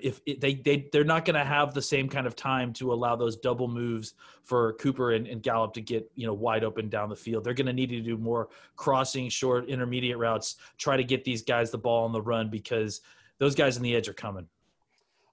if 0.00 0.20
it, 0.24 0.40
they 0.40 0.54
they 0.54 0.88
they're 0.92 1.04
not 1.04 1.24
going 1.24 1.34
to 1.34 1.44
have 1.44 1.74
the 1.74 1.82
same 1.82 2.08
kind 2.08 2.26
of 2.26 2.36
time 2.36 2.72
to 2.74 2.92
allow 2.92 3.16
those 3.16 3.36
double 3.36 3.68
moves 3.68 4.14
for 4.44 4.74
Cooper 4.74 5.12
and, 5.12 5.26
and 5.26 5.42
Gallup 5.42 5.74
to 5.74 5.80
get 5.80 6.10
you 6.14 6.26
know 6.26 6.32
wide 6.34 6.64
open 6.64 6.88
down 6.88 7.08
the 7.08 7.16
field. 7.16 7.44
They're 7.44 7.54
going 7.54 7.66
to 7.66 7.72
need 7.72 7.90
to 7.90 8.00
do 8.00 8.16
more 8.16 8.48
crossing, 8.76 9.28
short, 9.28 9.68
intermediate 9.68 10.18
routes. 10.18 10.56
Try 10.78 10.96
to 10.96 11.04
get 11.04 11.24
these 11.24 11.42
guys 11.42 11.70
the 11.70 11.78
ball 11.78 12.04
on 12.04 12.12
the 12.12 12.22
run 12.22 12.50
because 12.50 13.00
those 13.38 13.54
guys 13.54 13.76
in 13.76 13.82
the 13.82 13.94
edge 13.94 14.08
are 14.08 14.14
coming. 14.14 14.46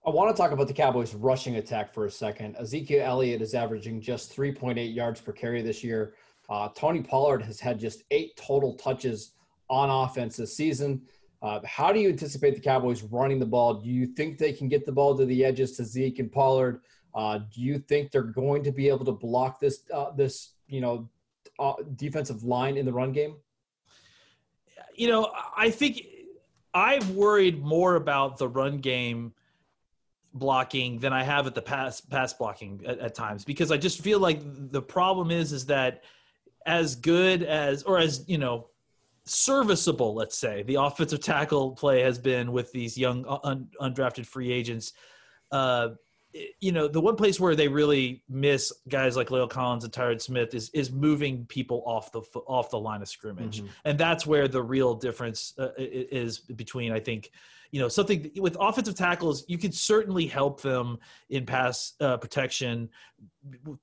I 0.07 0.09
want 0.09 0.33
to 0.33 0.41
talk 0.41 0.53
about 0.53 0.69
the 0.69 0.73
Cowboys' 0.73 1.13
rushing 1.13 1.57
attack 1.57 1.93
for 1.93 2.05
a 2.05 2.09
second. 2.09 2.55
Ezekiel 2.55 3.03
Elliott 3.05 3.41
is 3.41 3.53
averaging 3.53 3.99
just 3.99 4.33
3.8 4.33 4.95
yards 4.95 5.19
per 5.19 5.33
carry 5.33 5.61
this 5.61 5.83
year. 5.83 6.13
Uh, 6.49 6.69
Tony 6.69 7.01
Pollard 7.01 7.41
has 7.41 7.59
had 7.59 7.77
just 7.77 8.03
eight 8.09 8.37
total 8.37 8.75
touches 8.75 9.31
on 9.69 9.89
offense 9.89 10.37
this 10.37 10.55
season. 10.55 11.01
Uh, 11.41 11.59
how 11.65 11.91
do 11.91 11.99
you 11.99 12.07
anticipate 12.07 12.55
the 12.55 12.61
Cowboys 12.61 13.03
running 13.03 13.37
the 13.37 13.45
ball? 13.45 13.73
Do 13.73 13.89
you 13.89 14.05
think 14.05 14.37
they 14.37 14.53
can 14.53 14.69
get 14.69 14.85
the 14.85 14.93
ball 14.93 15.17
to 15.17 15.25
the 15.25 15.43
edges 15.43 15.73
to 15.73 15.83
Zeke 15.83 16.19
and 16.19 16.31
Pollard? 16.31 16.79
Uh, 17.13 17.39
do 17.53 17.59
you 17.59 17.77
think 17.77 18.09
they're 18.09 18.23
going 18.23 18.63
to 18.63 18.71
be 18.71 18.87
able 18.87 19.03
to 19.03 19.11
block 19.11 19.59
this 19.59 19.81
uh, 19.93 20.11
this 20.11 20.53
you 20.69 20.79
know 20.79 21.09
uh, 21.59 21.73
defensive 21.97 22.43
line 22.43 22.77
in 22.77 22.85
the 22.85 22.93
run 22.93 23.11
game? 23.11 23.35
You 24.95 25.09
know, 25.09 25.33
I 25.55 25.69
think 25.69 26.01
I've 26.73 27.09
worried 27.09 27.61
more 27.61 27.95
about 27.95 28.37
the 28.37 28.47
run 28.47 28.77
game 28.77 29.33
blocking 30.37 30.99
than 30.99 31.13
I 31.13 31.23
have 31.23 31.47
at 31.47 31.55
the 31.55 31.61
pass 31.61 32.01
pass 32.01 32.33
blocking 32.33 32.83
at, 32.85 32.99
at 32.99 33.15
times 33.15 33.43
because 33.43 33.71
I 33.71 33.77
just 33.77 34.01
feel 34.01 34.19
like 34.19 34.39
the 34.43 34.81
problem 34.81 35.31
is 35.31 35.51
is 35.51 35.65
that 35.67 36.03
as 36.65 36.95
good 36.95 37.43
as 37.43 37.83
or 37.83 37.97
as 37.97 38.23
you 38.27 38.37
know 38.37 38.67
serviceable, 39.27 40.13
let's 40.13 40.37
say, 40.37 40.63
the 40.63 40.75
offensive 40.75 41.19
tackle 41.19 41.71
play 41.71 42.01
has 42.01 42.17
been 42.17 42.51
with 42.51 42.71
these 42.71 42.97
young 42.97 43.25
un, 43.43 43.67
undrafted 43.81 44.25
free 44.25 44.51
agents. 44.51 44.93
Uh, 45.51 45.89
you 46.59 46.71
know, 46.71 46.87
the 46.87 47.01
one 47.01 47.15
place 47.15 47.39
where 47.39 47.55
they 47.55 47.67
really 47.67 48.23
miss 48.29 48.71
guys 48.87 49.15
like 49.15 49.29
La'el 49.29 49.49
Collins 49.49 49.83
and 49.83 49.93
Tyron 49.93 50.21
Smith 50.21 50.53
is 50.53 50.69
is 50.73 50.91
moving 50.91 51.45
people 51.45 51.83
off 51.85 52.11
the 52.11 52.21
off 52.47 52.69
the 52.69 52.79
line 52.79 53.01
of 53.01 53.07
scrimmage, 53.07 53.59
mm-hmm. 53.59 53.67
and 53.85 53.97
that's 53.97 54.27
where 54.27 54.47
the 54.47 54.61
real 54.61 54.93
difference 54.93 55.53
uh, 55.57 55.69
is 55.77 56.39
between 56.39 56.91
I 56.91 56.99
think 56.99 57.31
you 57.71 57.79
know 57.79 57.87
something 57.87 58.31
with 58.37 58.57
offensive 58.59 58.95
tackles 58.95 59.45
you 59.47 59.57
can 59.57 59.71
certainly 59.71 60.25
help 60.25 60.61
them 60.61 60.97
in 61.29 61.45
pass 61.45 61.93
uh, 61.99 62.17
protection 62.17 62.89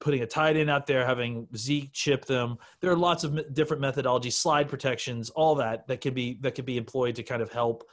putting 0.01 0.23
a 0.23 0.27
tight 0.27 0.57
end 0.57 0.71
out 0.71 0.87
there 0.87 1.05
having 1.07 1.47
zeke 1.57 1.93
chip 1.93 2.25
them 2.25 2.57
there 2.81 2.91
are 2.91 2.97
lots 2.97 3.25
of 3.25 3.55
different 3.55 3.83
methodologies 3.83 4.35
slide 4.35 4.69
protections 4.69 5.31
all 5.31 5.55
that 5.55 5.87
that 5.89 6.01
can 6.01 6.15
be 6.15 6.39
that 6.41 6.55
can 6.55 6.65
be 6.65 6.77
employed 6.77 7.15
to 7.15 7.23
kind 7.23 7.43
of 7.43 7.51
help 7.51 7.85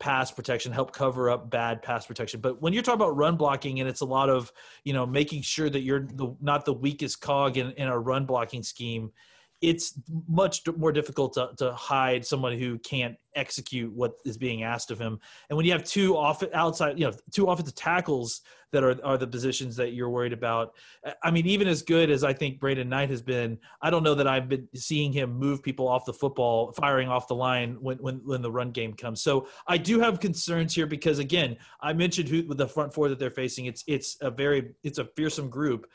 pass 0.00 0.30
protection, 0.30 0.72
help 0.72 0.92
cover 0.92 1.30
up 1.30 1.50
bad 1.50 1.80
pass 1.82 2.06
protection. 2.06 2.40
But 2.40 2.60
when 2.60 2.72
you're 2.72 2.82
talking 2.82 3.00
about 3.00 3.16
run 3.16 3.36
blocking, 3.36 3.80
and 3.80 3.88
it's 3.88 4.00
a 4.00 4.06
lot 4.06 4.28
of 4.28 4.52
you 4.84 4.92
know 4.92 5.06
making 5.06 5.42
sure 5.42 5.70
that 5.70 5.80
you're 5.80 6.00
the, 6.00 6.34
not 6.40 6.64
the 6.64 6.72
weakest 6.72 7.20
cog 7.20 7.56
in, 7.56 7.70
in 7.72 7.88
a 7.88 7.98
run 7.98 8.26
blocking 8.26 8.62
scheme, 8.62 9.12
it's 9.68 10.00
much 10.28 10.62
more 10.76 10.92
difficult 10.92 11.34
to, 11.34 11.50
to 11.58 11.72
hide 11.72 12.24
someone 12.24 12.58
who 12.58 12.78
can't 12.78 13.16
execute 13.34 13.92
what 13.92 14.14
is 14.24 14.36
being 14.36 14.62
asked 14.62 14.90
of 14.90 14.98
him. 14.98 15.18
And 15.48 15.56
when 15.56 15.66
you 15.66 15.72
have 15.72 15.84
two 15.84 16.16
off 16.16 16.42
outside, 16.52 16.98
you 16.98 17.06
know, 17.06 17.12
two 17.32 17.46
offensive 17.46 17.74
tackles 17.74 18.42
that 18.74 18.82
are 18.82 18.96
are 19.04 19.16
the 19.16 19.26
positions 19.26 19.76
that 19.76 19.92
you're 19.92 20.10
worried 20.10 20.32
about. 20.32 20.74
I 21.22 21.30
mean, 21.30 21.46
even 21.46 21.68
as 21.68 21.82
good 21.82 22.10
as 22.10 22.24
I 22.24 22.32
think 22.32 22.58
Brandon 22.58 22.88
Knight 22.88 23.08
has 23.08 23.22
been, 23.22 23.58
I 23.80 23.88
don't 23.88 24.02
know 24.02 24.16
that 24.16 24.26
I've 24.26 24.48
been 24.48 24.68
seeing 24.74 25.12
him 25.12 25.32
move 25.32 25.62
people 25.62 25.88
off 25.88 26.04
the 26.04 26.12
football, 26.12 26.72
firing 26.72 27.08
off 27.08 27.28
the 27.28 27.36
line 27.36 27.76
when 27.80 27.98
when 27.98 28.16
when 28.24 28.42
the 28.42 28.50
run 28.50 28.72
game 28.72 28.92
comes. 28.92 29.22
So 29.22 29.46
I 29.66 29.78
do 29.78 30.00
have 30.00 30.20
concerns 30.20 30.74
here 30.74 30.86
because 30.86 31.20
again, 31.20 31.56
I 31.80 31.92
mentioned 31.92 32.28
who 32.28 32.44
with 32.46 32.58
the 32.58 32.68
front 32.68 32.92
four 32.92 33.08
that 33.08 33.18
they're 33.18 33.30
facing. 33.30 33.66
It's 33.66 33.84
it's 33.86 34.16
a 34.20 34.30
very 34.30 34.72
it's 34.82 34.98
a 34.98 35.04
fearsome 35.16 35.48
group. 35.48 35.86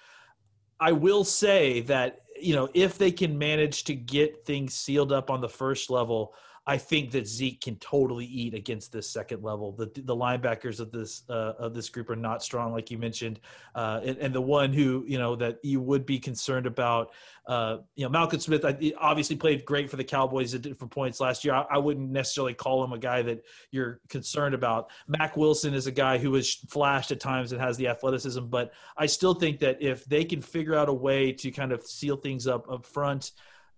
I 0.79 0.93
will 0.93 1.25
say 1.25 1.81
that 1.81 2.21
you 2.41 2.55
know 2.55 2.69
if 2.74 2.98
they 2.98 3.12
can 3.12 3.38
manage 3.38 3.84
to 3.86 3.96
get 3.96 4.46
things 4.46 4.74
sealed 4.74 5.12
up 5.12 5.29
on 5.29 5.41
the 5.41 5.50
first 5.50 5.89
level 5.89 6.34
I 6.69 6.77
think 6.77 7.09
that 7.11 7.27
Zeke 7.27 7.59
can 7.61 7.77
totally 7.77 8.27
eat 8.27 8.53
against 8.53 8.91
this 8.91 9.09
second 9.09 9.41
level. 9.41 9.71
The 9.71 9.88
the 9.95 10.15
linebackers 10.15 10.79
of 10.79 10.91
this 10.91 11.23
uh, 11.27 11.53
of 11.57 11.73
this 11.73 11.89
group 11.89 12.11
are 12.11 12.15
not 12.15 12.43
strong, 12.43 12.73
like 12.73 12.91
you 12.91 12.99
mentioned, 12.99 13.39
uh, 13.73 14.01
and, 14.05 14.19
and, 14.19 14.35
the 14.35 14.41
one 14.41 14.71
who 14.71 15.03
you 15.07 15.17
know 15.17 15.35
that 15.38 15.57
you 15.63 15.81
would 15.81 16.05
be 16.05 16.19
concerned 16.19 16.67
about, 16.67 17.09
uh, 17.47 17.77
you 17.95 18.03
know, 18.05 18.09
Malcolm 18.09 18.39
Smith 18.39 18.63
obviously 18.99 19.35
played 19.35 19.65
great 19.65 19.89
for 19.89 19.95
the 19.95 20.03
Cowboys 20.03 20.53
at 20.53 20.61
different 20.61 20.91
points 20.91 21.19
last 21.19 21.43
year. 21.43 21.55
I, 21.55 21.65
I, 21.71 21.77
wouldn't 21.79 22.11
necessarily 22.11 22.53
call 22.53 22.83
him 22.83 22.93
a 22.93 22.99
guy 22.99 23.23
that 23.23 23.43
you're 23.71 23.99
concerned 24.07 24.53
about. 24.53 24.91
Mack 25.07 25.38
Wilson 25.38 25.73
is 25.73 25.88
a 25.88 25.91
guy 25.91 26.19
who 26.19 26.35
has 26.35 26.53
flashed 26.53 27.09
at 27.09 27.19
times 27.19 27.51
and 27.51 27.59
has 27.59 27.77
the 27.77 27.88
athleticism, 27.88 28.45
but 28.45 28.73
I 28.95 29.07
still 29.07 29.33
think 29.33 29.59
that 29.61 29.81
if 29.81 30.05
they 30.05 30.23
can 30.23 30.39
figure 30.39 30.75
out 30.75 30.88
a 30.88 30.93
way 30.93 31.31
to 31.31 31.49
kind 31.49 31.71
of 31.71 31.81
seal 31.81 32.17
things 32.17 32.45
up 32.45 32.71
up 32.71 32.85
front 32.85 33.31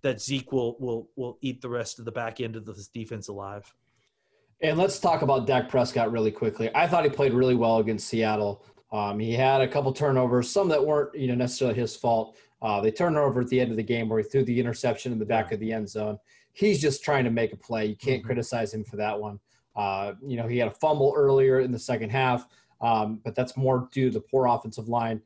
that 0.03 0.21
Zeke 0.21 0.51
will 0.51 0.75
will 0.79 1.09
will 1.15 1.37
eat 1.41 1.61
the 1.61 1.69
rest 1.69 1.99
of 1.99 2.05
the 2.05 2.11
back 2.11 2.41
end 2.41 2.55
of 2.55 2.65
this 2.65 2.87
defense 2.87 3.27
alive. 3.27 3.73
And 4.61 4.77
let's 4.77 4.99
talk 4.99 5.21
about 5.23 5.47
Dak 5.47 5.69
Prescott 5.69 6.11
really 6.11 6.31
quickly. 6.31 6.69
I 6.75 6.87
thought 6.87 7.03
he 7.03 7.09
played 7.09 7.33
really 7.33 7.55
well 7.55 7.77
against 7.77 8.07
Seattle. 8.07 8.63
Um, 8.91 9.19
he 9.19 9.33
had 9.33 9.61
a 9.61 9.67
couple 9.67 9.91
turnovers, 9.93 10.49
some 10.49 10.67
that 10.69 10.85
weren't 10.85 11.15
you 11.15 11.27
know 11.27 11.35
necessarily 11.35 11.79
his 11.79 11.95
fault. 11.95 12.37
Uh, 12.61 12.79
they 12.79 12.91
turned 12.91 13.17
over 13.17 13.41
at 13.41 13.47
the 13.47 13.59
end 13.59 13.71
of 13.71 13.77
the 13.77 13.83
game 13.83 14.07
where 14.07 14.19
he 14.19 14.27
threw 14.27 14.43
the 14.43 14.59
interception 14.59 15.11
in 15.11 15.19
the 15.19 15.25
back 15.25 15.51
of 15.51 15.59
the 15.59 15.73
end 15.73 15.89
zone. 15.89 16.17
He's 16.53 16.79
just 16.79 17.03
trying 17.03 17.23
to 17.23 17.31
make 17.31 17.53
a 17.53 17.57
play. 17.57 17.85
You 17.85 17.95
can't 17.95 18.19
mm-hmm. 18.19 18.27
criticize 18.27 18.73
him 18.73 18.83
for 18.83 18.97
that 18.97 19.19
one. 19.19 19.39
Uh, 19.75 20.13
you 20.25 20.37
know, 20.37 20.47
he 20.47 20.57
had 20.57 20.67
a 20.67 20.73
fumble 20.75 21.13
earlier 21.15 21.61
in 21.61 21.71
the 21.71 21.79
second 21.79 22.09
half, 22.09 22.45
um, 22.81 23.19
but 23.23 23.35
that's 23.35 23.55
more 23.55 23.87
due 23.91 24.09
to 24.09 24.13
the 24.13 24.21
poor 24.21 24.47
offensive 24.47 24.89
line. 24.89 25.21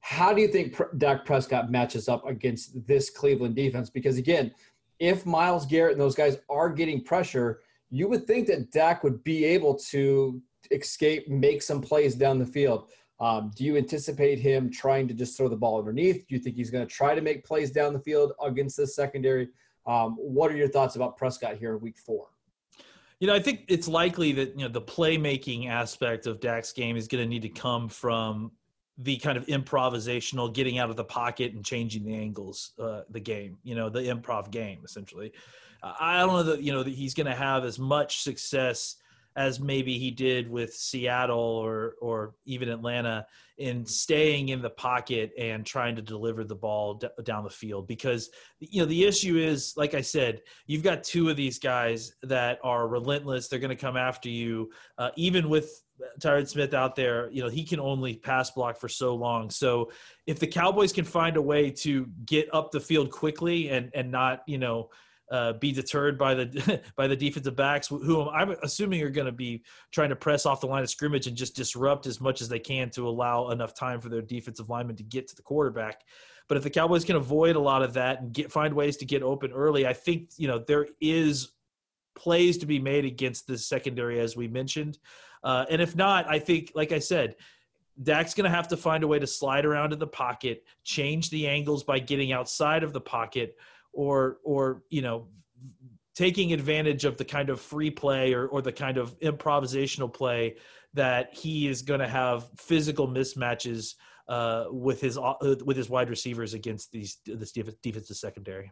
How 0.00 0.32
do 0.32 0.40
you 0.40 0.48
think 0.48 0.80
Dak 0.98 1.24
Prescott 1.24 1.70
matches 1.70 2.08
up 2.08 2.26
against 2.26 2.86
this 2.86 3.10
Cleveland 3.10 3.56
defense? 3.56 3.90
Because 3.90 4.16
again, 4.16 4.52
if 4.98 5.26
Myles 5.26 5.66
Garrett 5.66 5.92
and 5.92 6.00
those 6.00 6.14
guys 6.14 6.38
are 6.48 6.70
getting 6.70 7.02
pressure, 7.02 7.60
you 7.90 8.08
would 8.08 8.26
think 8.26 8.46
that 8.48 8.70
Dak 8.70 9.04
would 9.04 9.22
be 9.24 9.44
able 9.44 9.74
to 9.90 10.40
escape, 10.70 11.28
make 11.28 11.62
some 11.62 11.80
plays 11.80 12.14
down 12.14 12.38
the 12.38 12.46
field. 12.46 12.90
Um, 13.20 13.50
do 13.56 13.64
you 13.64 13.76
anticipate 13.76 14.38
him 14.38 14.70
trying 14.70 15.08
to 15.08 15.14
just 15.14 15.36
throw 15.36 15.48
the 15.48 15.56
ball 15.56 15.78
underneath? 15.78 16.26
Do 16.28 16.34
you 16.34 16.40
think 16.40 16.56
he's 16.56 16.70
going 16.70 16.86
to 16.86 16.92
try 16.92 17.14
to 17.14 17.20
make 17.20 17.44
plays 17.44 17.70
down 17.70 17.92
the 17.92 18.00
field 18.00 18.32
against 18.42 18.76
this 18.76 18.94
secondary? 18.94 19.48
Um, 19.86 20.16
what 20.16 20.52
are 20.52 20.56
your 20.56 20.68
thoughts 20.68 20.96
about 20.96 21.16
Prescott 21.16 21.56
here 21.56 21.74
in 21.74 21.80
Week 21.80 21.98
Four? 21.98 22.28
You 23.20 23.26
know, 23.26 23.34
I 23.34 23.40
think 23.40 23.64
it's 23.66 23.88
likely 23.88 24.32
that 24.32 24.50
you 24.56 24.64
know 24.64 24.68
the 24.68 24.82
playmaking 24.82 25.68
aspect 25.68 26.26
of 26.26 26.38
Dak's 26.38 26.72
game 26.72 26.96
is 26.96 27.08
going 27.08 27.24
to 27.24 27.28
need 27.28 27.42
to 27.42 27.48
come 27.48 27.88
from 27.88 28.52
the 28.98 29.16
kind 29.18 29.38
of 29.38 29.46
improvisational 29.46 30.52
getting 30.52 30.78
out 30.78 30.90
of 30.90 30.96
the 30.96 31.04
pocket 31.04 31.52
and 31.52 31.64
changing 31.64 32.04
the 32.04 32.14
angles 32.14 32.72
uh, 32.80 33.02
the 33.10 33.20
game 33.20 33.56
you 33.62 33.74
know 33.74 33.88
the 33.88 34.00
improv 34.00 34.50
game 34.50 34.80
essentially. 34.84 35.32
Uh, 35.82 35.92
i 36.00 36.18
don't 36.18 36.28
know 36.28 36.42
that 36.42 36.62
you 36.62 36.72
know 36.72 36.82
that 36.82 36.94
he's 36.94 37.14
going 37.14 37.26
to 37.26 37.34
have 37.34 37.64
as 37.64 37.78
much 37.78 38.22
success 38.22 38.96
as 39.36 39.60
maybe 39.60 39.96
he 39.96 40.10
did 40.10 40.50
with 40.50 40.74
seattle 40.74 41.38
or 41.38 41.94
or 42.00 42.34
even 42.44 42.68
atlanta 42.68 43.24
in 43.58 43.86
staying 43.86 44.48
in 44.48 44.60
the 44.60 44.70
pocket 44.70 45.30
and 45.38 45.64
trying 45.64 45.94
to 45.94 46.02
deliver 46.02 46.42
the 46.42 46.54
ball 46.54 46.94
d- 46.94 47.06
down 47.22 47.44
the 47.44 47.50
field 47.50 47.86
because 47.86 48.30
you 48.58 48.80
know 48.80 48.86
the 48.86 49.04
issue 49.04 49.36
is 49.36 49.74
like 49.76 49.94
i 49.94 50.00
said 50.00 50.42
you've 50.66 50.82
got 50.82 51.04
two 51.04 51.28
of 51.28 51.36
these 51.36 51.60
guys 51.60 52.14
that 52.22 52.58
are 52.64 52.88
relentless. 52.88 53.48
They're 53.48 53.58
going 53.60 53.76
to 53.76 53.76
come 53.76 53.96
after 53.96 54.28
you 54.28 54.70
uh, 54.98 55.10
even 55.16 55.48
with 55.48 55.82
Tyron 56.20 56.48
Smith 56.48 56.74
out 56.74 56.96
there, 56.96 57.30
you 57.30 57.42
know, 57.42 57.48
he 57.48 57.64
can 57.64 57.80
only 57.80 58.16
pass 58.16 58.50
block 58.50 58.78
for 58.78 58.88
so 58.88 59.14
long. 59.14 59.50
So 59.50 59.90
if 60.26 60.38
the 60.38 60.46
Cowboys 60.46 60.92
can 60.92 61.04
find 61.04 61.36
a 61.36 61.42
way 61.42 61.70
to 61.70 62.06
get 62.24 62.52
up 62.52 62.70
the 62.70 62.80
field 62.80 63.10
quickly 63.10 63.70
and 63.70 63.90
and 63.94 64.10
not, 64.10 64.42
you 64.46 64.58
know, 64.58 64.90
uh, 65.30 65.52
be 65.54 65.72
deterred 65.72 66.18
by 66.18 66.34
the 66.34 66.82
by 66.96 67.06
the 67.06 67.16
defensive 67.16 67.56
backs, 67.56 67.88
who 67.88 68.28
I'm 68.28 68.50
assuming 68.62 69.02
are 69.02 69.10
going 69.10 69.26
to 69.26 69.32
be 69.32 69.62
trying 69.90 70.08
to 70.10 70.16
press 70.16 70.46
off 70.46 70.60
the 70.60 70.66
line 70.66 70.82
of 70.82 70.90
scrimmage 70.90 71.26
and 71.26 71.36
just 71.36 71.56
disrupt 71.56 72.06
as 72.06 72.20
much 72.20 72.40
as 72.40 72.48
they 72.48 72.58
can 72.58 72.90
to 72.90 73.08
allow 73.08 73.50
enough 73.50 73.74
time 73.74 74.00
for 74.00 74.08
their 74.08 74.22
defensive 74.22 74.68
linemen 74.68 74.96
to 74.96 75.02
get 75.02 75.28
to 75.28 75.36
the 75.36 75.42
quarterback. 75.42 76.02
But 76.48 76.56
if 76.56 76.62
the 76.62 76.70
Cowboys 76.70 77.04
can 77.04 77.16
avoid 77.16 77.56
a 77.56 77.60
lot 77.60 77.82
of 77.82 77.92
that 77.94 78.22
and 78.22 78.32
get 78.32 78.50
find 78.50 78.72
ways 78.72 78.96
to 78.98 79.04
get 79.04 79.22
open 79.22 79.52
early, 79.52 79.86
I 79.86 79.92
think 79.92 80.30
you 80.36 80.48
know 80.48 80.58
there 80.58 80.86
is 81.00 81.48
plays 82.18 82.58
to 82.58 82.66
be 82.66 82.78
made 82.78 83.04
against 83.04 83.46
this 83.46 83.66
secondary, 83.66 84.20
as 84.20 84.36
we 84.36 84.48
mentioned. 84.48 84.98
Uh, 85.42 85.64
and 85.70 85.80
if 85.80 85.96
not, 85.96 86.28
I 86.28 86.38
think, 86.38 86.72
like 86.74 86.92
I 86.92 86.98
said, 86.98 87.36
Dak's 88.02 88.34
going 88.34 88.48
to 88.48 88.54
have 88.54 88.68
to 88.68 88.76
find 88.76 89.02
a 89.04 89.06
way 89.08 89.18
to 89.18 89.26
slide 89.26 89.64
around 89.64 89.92
in 89.92 89.98
the 89.98 90.06
pocket, 90.06 90.64
change 90.84 91.30
the 91.30 91.46
angles 91.46 91.84
by 91.84 91.98
getting 91.98 92.32
outside 92.32 92.82
of 92.82 92.92
the 92.92 93.00
pocket, 93.00 93.56
or 93.92 94.38
or 94.44 94.82
you 94.90 95.02
know, 95.02 95.28
taking 96.14 96.52
advantage 96.52 97.04
of 97.04 97.16
the 97.16 97.24
kind 97.24 97.50
of 97.50 97.60
free 97.60 97.90
play 97.90 98.34
or 98.34 98.46
or 98.48 98.62
the 98.62 98.72
kind 98.72 98.98
of 98.98 99.18
improvisational 99.20 100.12
play 100.12 100.56
that 100.94 101.34
he 101.34 101.66
is 101.66 101.82
going 101.82 102.00
to 102.00 102.08
have 102.08 102.48
physical 102.56 103.08
mismatches 103.08 103.94
uh, 104.28 104.66
with 104.70 105.00
his 105.00 105.18
uh, 105.18 105.34
with 105.64 105.76
his 105.76 105.88
wide 105.88 106.10
receivers 106.10 106.54
against 106.54 106.92
these 106.92 107.18
this 107.26 107.52
defensive 107.52 108.16
secondary 108.16 108.70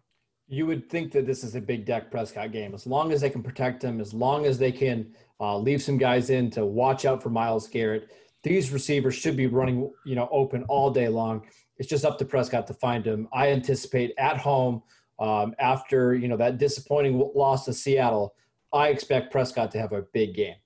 you 0.48 0.66
would 0.66 0.88
think 0.88 1.12
that 1.12 1.26
this 1.26 1.42
is 1.42 1.54
a 1.54 1.60
big 1.60 1.84
Dak 1.84 2.10
Prescott 2.10 2.52
game. 2.52 2.74
As 2.74 2.86
long 2.86 3.12
as 3.12 3.20
they 3.20 3.30
can 3.30 3.42
protect 3.42 3.82
him, 3.82 4.00
as 4.00 4.14
long 4.14 4.46
as 4.46 4.58
they 4.58 4.70
can 4.70 5.12
uh, 5.40 5.58
leave 5.58 5.82
some 5.82 5.98
guys 5.98 6.30
in 6.30 6.50
to 6.52 6.64
watch 6.64 7.04
out 7.04 7.22
for 7.22 7.30
Myles 7.30 7.68
Garrett, 7.68 8.10
these 8.42 8.70
receivers 8.70 9.14
should 9.14 9.36
be 9.36 9.46
running, 9.46 9.90
you 10.04 10.14
know, 10.14 10.28
open 10.30 10.62
all 10.64 10.90
day 10.90 11.08
long. 11.08 11.44
It's 11.78 11.88
just 11.88 12.04
up 12.04 12.18
to 12.18 12.24
Prescott 12.24 12.66
to 12.68 12.74
find 12.74 13.04
him. 13.04 13.28
I 13.32 13.48
anticipate 13.48 14.12
at 14.18 14.38
home 14.38 14.82
um, 15.18 15.54
after 15.58 16.14
you 16.14 16.28
know 16.28 16.36
that 16.36 16.58
disappointing 16.58 17.30
loss 17.34 17.64
to 17.64 17.72
Seattle. 17.72 18.34
I 18.72 18.88
expect 18.88 19.32
Prescott 19.32 19.72
to 19.72 19.78
have 19.78 19.92
a 19.92 20.02
big 20.12 20.34
game. 20.34 20.56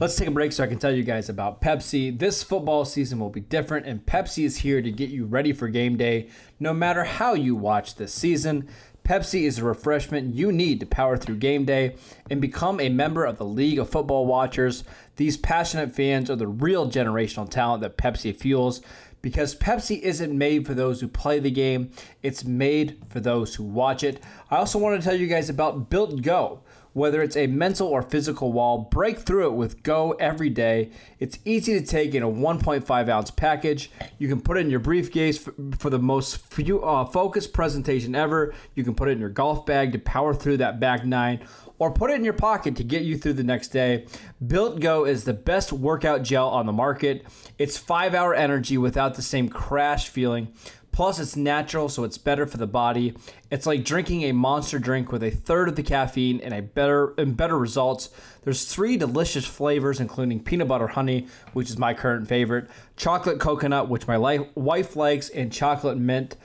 Let's 0.00 0.16
take 0.16 0.26
a 0.26 0.32
break 0.32 0.50
so 0.50 0.64
I 0.64 0.66
can 0.66 0.80
tell 0.80 0.92
you 0.92 1.04
guys 1.04 1.28
about 1.28 1.60
Pepsi. 1.60 2.18
This 2.18 2.42
football 2.42 2.84
season 2.84 3.20
will 3.20 3.30
be 3.30 3.40
different, 3.40 3.86
and 3.86 4.04
Pepsi 4.04 4.44
is 4.44 4.56
here 4.56 4.82
to 4.82 4.90
get 4.90 5.10
you 5.10 5.24
ready 5.24 5.52
for 5.52 5.68
game 5.68 5.96
day 5.96 6.30
no 6.58 6.74
matter 6.74 7.04
how 7.04 7.34
you 7.34 7.54
watch 7.54 7.94
this 7.94 8.12
season. 8.12 8.68
Pepsi 9.04 9.42
is 9.42 9.60
a 9.60 9.64
refreshment 9.64 10.34
you 10.34 10.50
need 10.50 10.80
to 10.80 10.86
power 10.86 11.16
through 11.16 11.36
game 11.36 11.64
day 11.64 11.94
and 12.28 12.40
become 12.40 12.80
a 12.80 12.88
member 12.88 13.24
of 13.24 13.38
the 13.38 13.44
League 13.44 13.78
of 13.78 13.88
Football 13.88 14.26
Watchers. 14.26 14.82
These 15.14 15.36
passionate 15.36 15.94
fans 15.94 16.28
are 16.28 16.34
the 16.34 16.48
real 16.48 16.90
generational 16.90 17.48
talent 17.48 17.80
that 17.82 17.96
Pepsi 17.96 18.34
fuels 18.34 18.80
because 19.22 19.54
Pepsi 19.54 20.00
isn't 20.00 20.36
made 20.36 20.66
for 20.66 20.74
those 20.74 21.00
who 21.00 21.06
play 21.06 21.38
the 21.38 21.52
game, 21.52 21.92
it's 22.22 22.44
made 22.44 22.98
for 23.08 23.20
those 23.20 23.54
who 23.54 23.62
watch 23.62 24.02
it. 24.02 24.20
I 24.50 24.56
also 24.56 24.80
want 24.80 25.00
to 25.00 25.08
tell 25.08 25.16
you 25.16 25.28
guys 25.28 25.48
about 25.48 25.88
Built 25.88 26.20
Go 26.20 26.62
Whether 26.94 27.22
it's 27.22 27.36
a 27.36 27.46
mental 27.48 27.88
or 27.88 28.02
physical 28.02 28.52
wall, 28.52 28.88
break 28.90 29.18
through 29.18 29.48
it 29.48 29.54
with 29.54 29.82
Go 29.82 30.12
every 30.12 30.48
day. 30.48 30.90
It's 31.18 31.38
easy 31.44 31.78
to 31.78 31.84
take 31.84 32.14
in 32.14 32.22
a 32.22 32.28
1.5 32.28 33.08
ounce 33.08 33.30
package. 33.30 33.90
You 34.18 34.28
can 34.28 34.40
put 34.40 34.56
it 34.56 34.60
in 34.60 34.70
your 34.70 34.80
briefcase 34.80 35.36
for, 35.36 35.90
the 35.90 35.98
most 35.98 36.40
uh, 36.58 37.04
focused 37.04 37.52
presentation 37.52 38.14
ever. 38.14 38.54
You 38.74 38.84
can 38.84 38.94
put 38.94 39.08
it 39.08 39.12
in 39.12 39.18
your 39.18 39.28
golf 39.28 39.66
bag 39.66 39.92
to 39.92 39.98
power 39.98 40.32
through 40.32 40.58
that 40.58 40.80
back 40.80 41.04
nine 41.04 41.46
or 41.78 41.90
put 41.90 42.10
it 42.10 42.14
in 42.14 42.24
your 42.24 42.32
pocket 42.32 42.76
to 42.76 42.84
get 42.84 43.02
you 43.02 43.18
through 43.18 43.32
the 43.32 43.42
next 43.42 43.68
day. 43.68 44.06
Built 44.46 44.80
Go 44.80 45.04
is 45.04 45.24
the 45.24 45.32
best 45.32 45.72
workout 45.72 46.22
gel 46.22 46.48
on 46.48 46.66
the 46.66 46.72
market. 46.72 47.26
It's 47.58 47.76
five 47.76 48.14
hour 48.14 48.34
energy 48.34 48.78
without 48.78 49.14
the 49.14 49.22
same 49.22 49.48
crash 49.48 50.08
feeling. 50.08 50.52
Plus, 50.94 51.18
it's 51.18 51.34
natural, 51.34 51.88
so 51.88 52.04
it's 52.04 52.18
better 52.18 52.46
for 52.46 52.56
the 52.56 52.68
body. 52.68 53.16
It's 53.50 53.66
like 53.66 53.84
drinking 53.84 54.22
a 54.22 54.32
monster 54.32 54.78
drink 54.78 55.10
with 55.10 55.24
a 55.24 55.30
third 55.30 55.68
of 55.68 55.74
the 55.74 55.82
caffeine 55.82 56.38
and 56.40 56.54
a 56.54 56.62
better 56.62 57.14
and 57.18 57.36
better 57.36 57.58
results. 57.58 58.10
There's 58.44 58.64
three 58.64 58.96
delicious 58.96 59.44
flavors, 59.44 60.00
including 60.00 60.40
peanut 60.40 60.68
butter 60.68 60.86
honey, 60.86 61.26
which 61.54 61.70
is 61.70 61.78
my 61.78 61.94
current 61.94 62.28
favorite, 62.28 62.68
chocolate 62.96 63.40
coconut, 63.40 63.88
which 63.88 64.06
my 64.06 64.18
wife 64.18 64.96
likes, 64.96 65.30
and 65.30 65.52
chocolate 65.52 65.98
mint. 65.98 66.36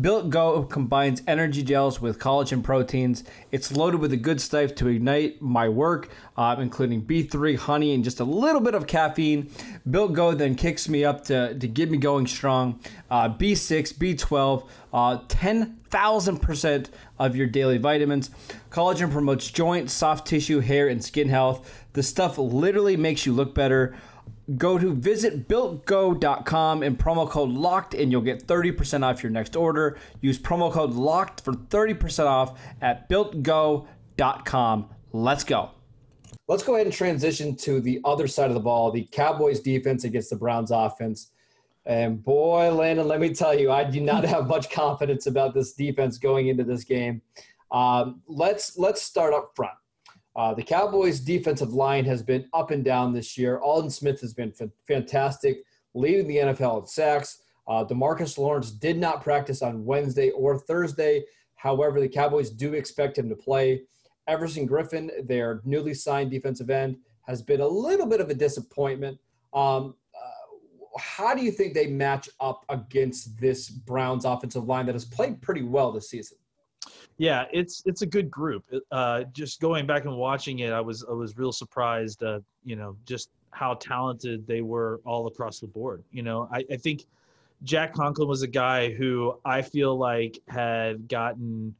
Built 0.00 0.30
Go 0.30 0.64
combines 0.64 1.22
energy 1.26 1.62
gels 1.62 2.00
with 2.00 2.18
collagen 2.18 2.62
proteins. 2.62 3.24
It's 3.52 3.72
loaded 3.72 4.00
with 4.00 4.10
the 4.10 4.16
good 4.16 4.40
stuff 4.40 4.74
to 4.76 4.88
ignite 4.88 5.40
my 5.40 5.68
work, 5.68 6.10
uh, 6.36 6.56
including 6.58 7.02
B3, 7.02 7.56
honey, 7.56 7.94
and 7.94 8.02
just 8.02 8.20
a 8.20 8.24
little 8.24 8.60
bit 8.60 8.74
of 8.74 8.86
caffeine. 8.86 9.50
Built 9.88 10.12
Go 10.12 10.34
then 10.34 10.54
kicks 10.56 10.88
me 10.88 11.04
up 11.04 11.24
to, 11.24 11.56
to 11.58 11.68
get 11.68 11.90
me 11.90 11.98
going 11.98 12.26
strong. 12.26 12.80
Uh, 13.10 13.28
B6, 13.28 13.94
B12, 13.94 14.68
uh, 14.92 15.18
10,000% 15.94 16.88
of 17.18 17.36
your 17.36 17.46
daily 17.46 17.78
vitamins. 17.78 18.30
Collagen 18.70 19.10
promotes 19.10 19.50
joint, 19.50 19.90
soft 19.90 20.26
tissue, 20.26 20.60
hair, 20.60 20.88
and 20.88 21.04
skin 21.04 21.28
health. 21.28 21.86
The 21.92 22.02
stuff 22.02 22.36
literally 22.38 22.96
makes 22.96 23.24
you 23.26 23.32
look 23.32 23.54
better. 23.54 23.96
Go 24.56 24.76
to 24.78 24.92
visit 24.92 25.48
builtgo.com 25.48 26.82
and 26.82 26.98
promo 26.98 27.28
code 27.28 27.50
locked, 27.50 27.94
and 27.94 28.12
you'll 28.12 28.20
get 28.20 28.46
30% 28.46 29.02
off 29.02 29.22
your 29.22 29.30
next 29.30 29.56
order. 29.56 29.96
Use 30.20 30.38
promo 30.38 30.70
code 30.70 30.92
locked 30.92 31.40
for 31.42 31.54
30% 31.54 32.26
off 32.26 32.60
at 32.82 33.08
builtgo.com. 33.08 34.90
Let's 35.12 35.44
go. 35.44 35.70
Let's 36.46 36.62
go 36.62 36.74
ahead 36.74 36.86
and 36.86 36.94
transition 36.94 37.56
to 37.58 37.80
the 37.80 38.00
other 38.04 38.26
side 38.26 38.50
of 38.50 38.54
the 38.54 38.60
ball 38.60 38.90
the 38.90 39.08
Cowboys 39.12 39.60
defense 39.60 40.04
against 40.04 40.28
the 40.28 40.36
Browns 40.36 40.70
offense. 40.70 41.30
And 41.86 42.22
boy, 42.24 42.72
Landon, 42.72 43.06
let 43.06 43.20
me 43.20 43.34
tell 43.34 43.58
you, 43.58 43.70
I 43.70 43.84
do 43.84 44.00
not 44.00 44.24
have 44.34 44.46
much 44.46 44.70
confidence 44.70 45.26
about 45.26 45.54
this 45.54 45.74
defense 45.74 46.18
going 46.18 46.48
into 46.48 46.64
this 46.64 46.84
game. 46.84 47.22
Um, 47.70 48.22
let's 48.26 48.78
let's 48.78 49.02
start 49.02 49.34
up 49.34 49.52
front. 49.56 49.74
Uh, 50.36 50.52
the 50.52 50.62
Cowboys' 50.62 51.20
defensive 51.20 51.72
line 51.72 52.04
has 52.04 52.22
been 52.22 52.48
up 52.52 52.70
and 52.70 52.84
down 52.84 53.12
this 53.12 53.38
year. 53.38 53.60
Aldon 53.60 53.90
Smith 53.90 54.20
has 54.20 54.34
been 54.34 54.52
f- 54.60 54.68
fantastic, 54.86 55.62
leading 55.94 56.26
the 56.26 56.36
NFL 56.36 56.80
in 56.80 56.86
sacks. 56.86 57.42
Uh, 57.68 57.84
Demarcus 57.84 58.36
Lawrence 58.36 58.70
did 58.70 58.98
not 58.98 59.22
practice 59.22 59.62
on 59.62 59.84
Wednesday 59.84 60.30
or 60.30 60.58
Thursday. 60.58 61.24
However, 61.54 62.00
the 62.00 62.08
Cowboys 62.08 62.50
do 62.50 62.74
expect 62.74 63.16
him 63.16 63.28
to 63.28 63.36
play. 63.36 63.82
Everson 64.26 64.68
Griffen, 64.68 65.26
their 65.26 65.60
newly 65.64 65.94
signed 65.94 66.30
defensive 66.30 66.68
end, 66.68 66.96
has 67.26 67.40
been 67.42 67.60
a 67.60 67.68
little 67.68 68.06
bit 68.06 68.20
of 68.20 68.28
a 68.28 68.34
disappointment. 68.34 69.18
Um, 69.52 69.94
how 70.98 71.34
do 71.34 71.42
you 71.42 71.50
think 71.50 71.74
they 71.74 71.86
match 71.86 72.28
up 72.40 72.64
against 72.68 73.38
this 73.38 73.68
Browns 73.68 74.24
offensive 74.24 74.64
line 74.64 74.86
that 74.86 74.94
has 74.94 75.04
played 75.04 75.40
pretty 75.42 75.62
well 75.62 75.92
this 75.92 76.08
season? 76.10 76.38
Yeah, 77.16 77.44
it's 77.52 77.82
it's 77.86 78.02
a 78.02 78.06
good 78.06 78.30
group. 78.30 78.64
Uh, 78.90 79.24
just 79.32 79.60
going 79.60 79.86
back 79.86 80.04
and 80.04 80.16
watching 80.16 80.60
it, 80.60 80.72
I 80.72 80.80
was 80.80 81.04
I 81.08 81.12
was 81.12 81.36
real 81.36 81.52
surprised. 81.52 82.22
Uh, 82.22 82.40
you 82.64 82.76
know, 82.76 82.96
just 83.06 83.30
how 83.50 83.74
talented 83.74 84.46
they 84.46 84.62
were 84.62 85.00
all 85.04 85.28
across 85.28 85.60
the 85.60 85.66
board. 85.68 86.02
You 86.10 86.22
know, 86.22 86.48
I, 86.52 86.64
I 86.70 86.76
think 86.76 87.06
Jack 87.62 87.94
Conklin 87.94 88.28
was 88.28 88.42
a 88.42 88.48
guy 88.48 88.92
who 88.92 89.38
I 89.44 89.62
feel 89.62 89.96
like 89.96 90.40
had 90.48 91.08
gotten 91.08 91.74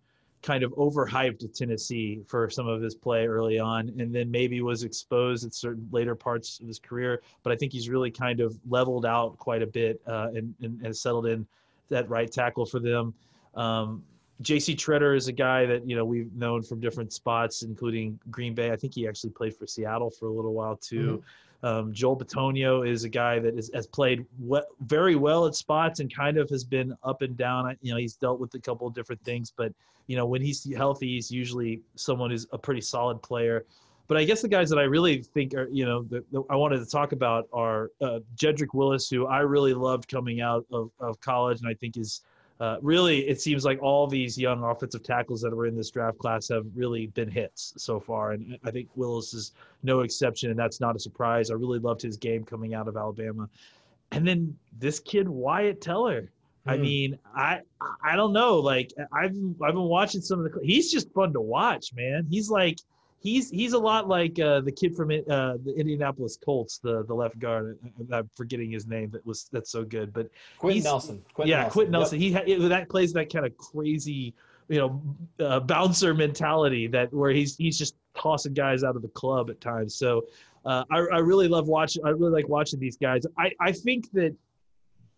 kind 0.45 0.63
of 0.63 0.73
overhyped 0.73 1.53
Tennessee 1.55 2.23
for 2.27 2.51
some 2.51 2.69
of 2.69 2.83
his 2.83 2.95
play 2.95 3.27
early 3.27 3.59
on, 3.59 3.89
and 3.99 4.15
then 4.15 4.31
maybe 4.31 4.61
was 4.61 4.85
exposed 4.85 5.45
at 5.45 5.55
certain 5.55 5.89
later 5.91 6.15
parts 6.15 6.61
of 6.61 6.67
his 6.67 6.79
career. 6.79 7.23
But 7.43 7.53
I 7.53 7.57
think 7.57 7.73
he's 7.73 7.89
really 7.89 8.11
kind 8.11 8.41
of 8.41 8.57
leveled 8.69 9.07
out 9.07 9.39
quite 9.39 9.63
a 9.63 9.67
bit 9.67 10.01
uh, 10.07 10.29
and, 10.35 10.55
and, 10.63 10.81
and 10.83 10.97
settled 10.97 11.27
in 11.27 11.47
that 11.89 12.09
right 12.09 12.31
tackle 12.31 12.67
for 12.67 12.79
them. 12.79 13.15
Um, 13.55 14.05
J.C. 14.43 14.75
Tretter 14.75 15.17
is 15.17 15.29
a 15.29 15.33
guy 15.33 15.65
that 15.65 15.89
you 15.89 15.97
know 15.97 16.05
we've 16.05 16.33
known 16.35 16.63
from 16.63 16.81
different 16.81 17.13
spots, 17.13 17.63
including 17.63 18.19
Green 18.31 18.55
Bay. 18.55 18.71
I 18.71 18.77
think 18.77 18.95
he 18.95 19.09
actually 19.09 19.31
played 19.31 19.57
for 19.57 19.67
Seattle 19.67 20.11
for 20.11 20.27
a 20.27 20.33
little 20.33 20.53
while 20.53 20.77
too. 20.77 21.23
Mm-hmm. 21.23 21.27
Um, 21.65 21.95
Joel 21.95 22.19
Bitonio 22.19 22.87
is 22.87 23.05
a 23.05 23.09
guy 23.09 23.39
that 23.39 23.57
is, 23.59 23.71
has 23.73 23.87
played 23.87 24.27
we- 24.39 24.61
very 24.81 25.17
well 25.17 25.47
at 25.47 25.55
spots 25.55 25.99
and 26.01 26.15
kind 26.15 26.37
of 26.37 26.51
has 26.51 26.63
been 26.63 26.95
up 27.03 27.23
and 27.23 27.35
down. 27.39 27.75
You 27.81 27.93
know, 27.93 27.99
he's 27.99 28.17
dealt 28.17 28.39
with 28.39 28.53
a 28.53 28.59
couple 28.59 28.87
of 28.87 28.93
different 28.93 29.25
things, 29.25 29.51
but 29.57 29.73
you 30.07 30.15
know 30.15 30.27
when 30.27 30.43
he's 30.43 30.71
healthy, 30.77 31.15
he's 31.15 31.31
usually 31.31 31.81
someone 31.97 32.31
who's 32.31 32.47
a 32.53 32.59
pretty 32.59 32.83
solid 32.83 33.23
player. 33.23 33.65
But 34.09 34.19
I 34.19 34.25
guess 34.25 34.43
the 34.43 34.49
guys 34.49 34.69
that 34.69 34.79
I 34.79 34.83
really 34.83 35.23
think 35.23 35.55
are, 35.55 35.67
you 35.73 35.87
know, 35.87 36.03
that 36.11 36.25
I 36.51 36.57
wanted 36.57 36.81
to 36.81 36.87
talk 36.87 37.13
about 37.13 37.49
are 37.55 37.91
uh, 38.03 38.19
Jedrick 38.37 38.75
Wills, 38.75 39.09
who 39.09 39.27
I 39.27 39.39
really 39.39 39.73
loved 39.73 40.07
coming 40.07 40.43
out 40.43 40.67
of, 40.71 40.91
of 41.01 41.19
college, 41.23 41.61
and 41.61 41.69
I 41.71 41.73
think 41.73 41.97
is 41.97 42.21
uh, 42.61 42.77
really, 42.83 43.27
it 43.29 43.41
seems 43.41 43.65
like 43.65 43.83
all 43.83 44.07
these 44.07 44.39
young 44.39 44.63
offensive 44.63 45.03
tackles 45.03 45.41
that 45.41 45.55
were 45.55 45.67
in 45.67 45.77
this 45.77 45.91
draft 45.91 46.19
class 46.19 46.49
have 46.49 46.65
really 46.75 47.09
been 47.09 47.29
hits 47.29 47.75
so 47.77 47.99
far, 47.99 48.33
and 48.33 48.57
I 48.65 48.71
think 48.71 48.89
Wills 48.95 49.35
is 49.35 49.53
no 49.83 50.01
exception, 50.01 50.51
and 50.51 50.59
that's 50.59 50.81
not 50.81 50.95
a 50.95 50.99
surprise. 51.01 51.51
I 51.51 51.55
really 51.55 51.81
loved 51.81 52.01
his 52.01 52.17
game 52.17 52.45
coming 52.45 52.73
out 52.73 52.87
of 52.87 52.97
Alabama, 52.97 53.49
and 54.13 54.27
then 54.27 54.57
this 54.79 55.01
kid 55.01 55.29
Wyatt 55.29 55.81
Teller. 55.81 56.31
I 56.67 56.77
hmm. 56.77 56.83
mean, 56.83 57.19
I 57.35 57.61
I 58.03 58.15
don't 58.15 58.33
know. 58.33 58.59
Like 58.59 58.93
I've 59.13 59.35
I've 59.61 59.75
been 59.75 59.83
watching 59.83 60.21
some 60.21 60.45
of 60.45 60.51
the. 60.51 60.61
He's 60.63 60.93
just 60.93 61.13
fun 61.13 61.33
to 61.33 61.41
watch, 61.41 61.93
man. 61.93 62.27
He's 62.31 62.51
like 62.51 62.79
he's 63.25 63.51
he's 63.51 63.73
a 63.73 63.79
lot 63.79 64.07
like 64.07 64.39
uh, 64.39 64.61
the 64.61 64.71
kid 64.71 64.95
from 64.95 65.11
uh, 65.11 65.57
the 65.65 65.75
Indianapolis 65.77 66.37
Colts, 66.37 66.79
the 66.79 67.05
the 67.05 67.15
left 67.15 67.39
guard. 67.41 67.79
I'm 68.13 68.31
forgetting 68.37 68.71
his 68.71 68.87
name. 68.87 69.11
That 69.11 69.27
was 69.27 69.49
that's 69.51 69.71
so 69.71 69.83
good, 69.83 70.13
but 70.13 70.29
Quenton 70.59 70.85
Nelson. 70.85 71.25
Yeah, 71.39 71.57
Nelson. 71.57 71.73
Quenton 71.73 71.93
Nelson. 71.93 72.21
Yep. 72.21 72.47
He 72.47 72.69
that 72.69 72.89
plays 72.89 73.13
that 73.15 73.33
kind 73.33 73.47
of 73.47 73.57
crazy, 73.57 74.35
you 74.69 74.79
know, 74.79 75.03
uh, 75.45 75.59
bouncer 75.59 76.15
mentality 76.15 76.87
that 76.89 77.13
where 77.13 77.33
he's 77.33 77.57
he's 77.57 77.77
just 77.77 77.97
tossing 78.15 78.55
guys 78.55 78.85
out 78.85 78.95
of 78.95 79.03
the 79.03 79.09
club 79.09 79.51
at 79.51 79.61
times. 79.61 79.95
So 79.97 80.27
uh, 80.65 80.85
I 80.91 80.99
I 80.99 81.19
really 81.19 81.49
love 81.49 81.67
watching. 81.67 82.05
I 82.05 82.11
really 82.11 82.33
like 82.33 82.49
watching 82.49 82.79
these 82.79 82.97
guys. 82.97 83.23
I 83.39 83.51
I 83.59 83.73
think 83.73 84.13
that, 84.13 84.37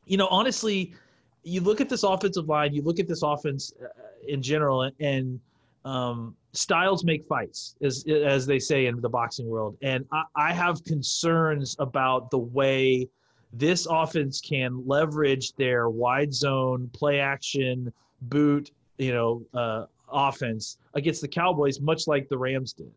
you 0.06 0.16
know, 0.16 0.28
honestly, 0.28 0.94
you 1.42 1.60
look 1.60 1.80
at 1.80 1.88
this 1.88 2.04
offensive 2.04 2.48
line, 2.48 2.72
you 2.72 2.82
look 2.82 3.00
at 3.00 3.08
this 3.08 3.22
offense 3.22 3.72
uh, 3.82 3.88
in 4.28 4.40
general, 4.42 4.90
and 5.00 5.40
um, 5.84 6.36
styles 6.56 7.04
make 7.04 7.26
fights, 7.26 7.76
as 7.82 8.04
as 8.08 8.46
they 8.46 8.58
say 8.58 8.86
in 8.86 9.00
the 9.00 9.08
boxing 9.08 9.46
world. 9.48 9.76
And 9.82 10.04
I, 10.12 10.22
I 10.34 10.52
have 10.52 10.82
concerns 10.84 11.76
about 11.78 12.30
the 12.30 12.38
way 12.38 13.08
this 13.52 13.86
offense 13.90 14.40
can 14.40 14.82
leverage 14.86 15.54
their 15.54 15.88
wide 15.88 16.34
zone 16.34 16.90
play 16.92 17.20
action 17.20 17.92
boot, 18.22 18.70
you 18.98 19.12
know, 19.12 19.42
uh, 19.54 19.86
offense 20.10 20.78
against 20.94 21.20
the 21.20 21.28
Cowboys, 21.28 21.80
much 21.80 22.06
like 22.06 22.28
the 22.28 22.38
Rams 22.38 22.72
did. 22.72 22.92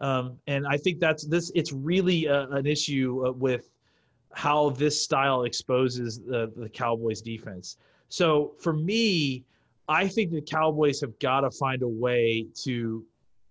Um, 0.00 0.38
and 0.46 0.66
I 0.66 0.76
think 0.78 0.98
that's 0.98 1.24
this. 1.26 1.52
It's 1.54 1.72
really 1.72 2.26
a, 2.26 2.48
an 2.48 2.66
issue 2.66 3.26
uh, 3.26 3.32
with 3.32 3.70
how 4.32 4.70
this 4.70 5.02
style 5.02 5.42
exposes 5.44 6.20
the, 6.20 6.52
the 6.56 6.68
Cowboys 6.68 7.20
defense. 7.20 7.76
So 8.08 8.54
for 8.58 8.72
me, 8.72 9.44
I 9.90 10.06
think 10.06 10.30
the 10.30 10.40
Cowboys 10.40 11.00
have 11.00 11.18
got 11.18 11.40
to 11.40 11.50
find 11.50 11.82
a 11.82 11.88
way 11.88 12.46
to 12.62 13.04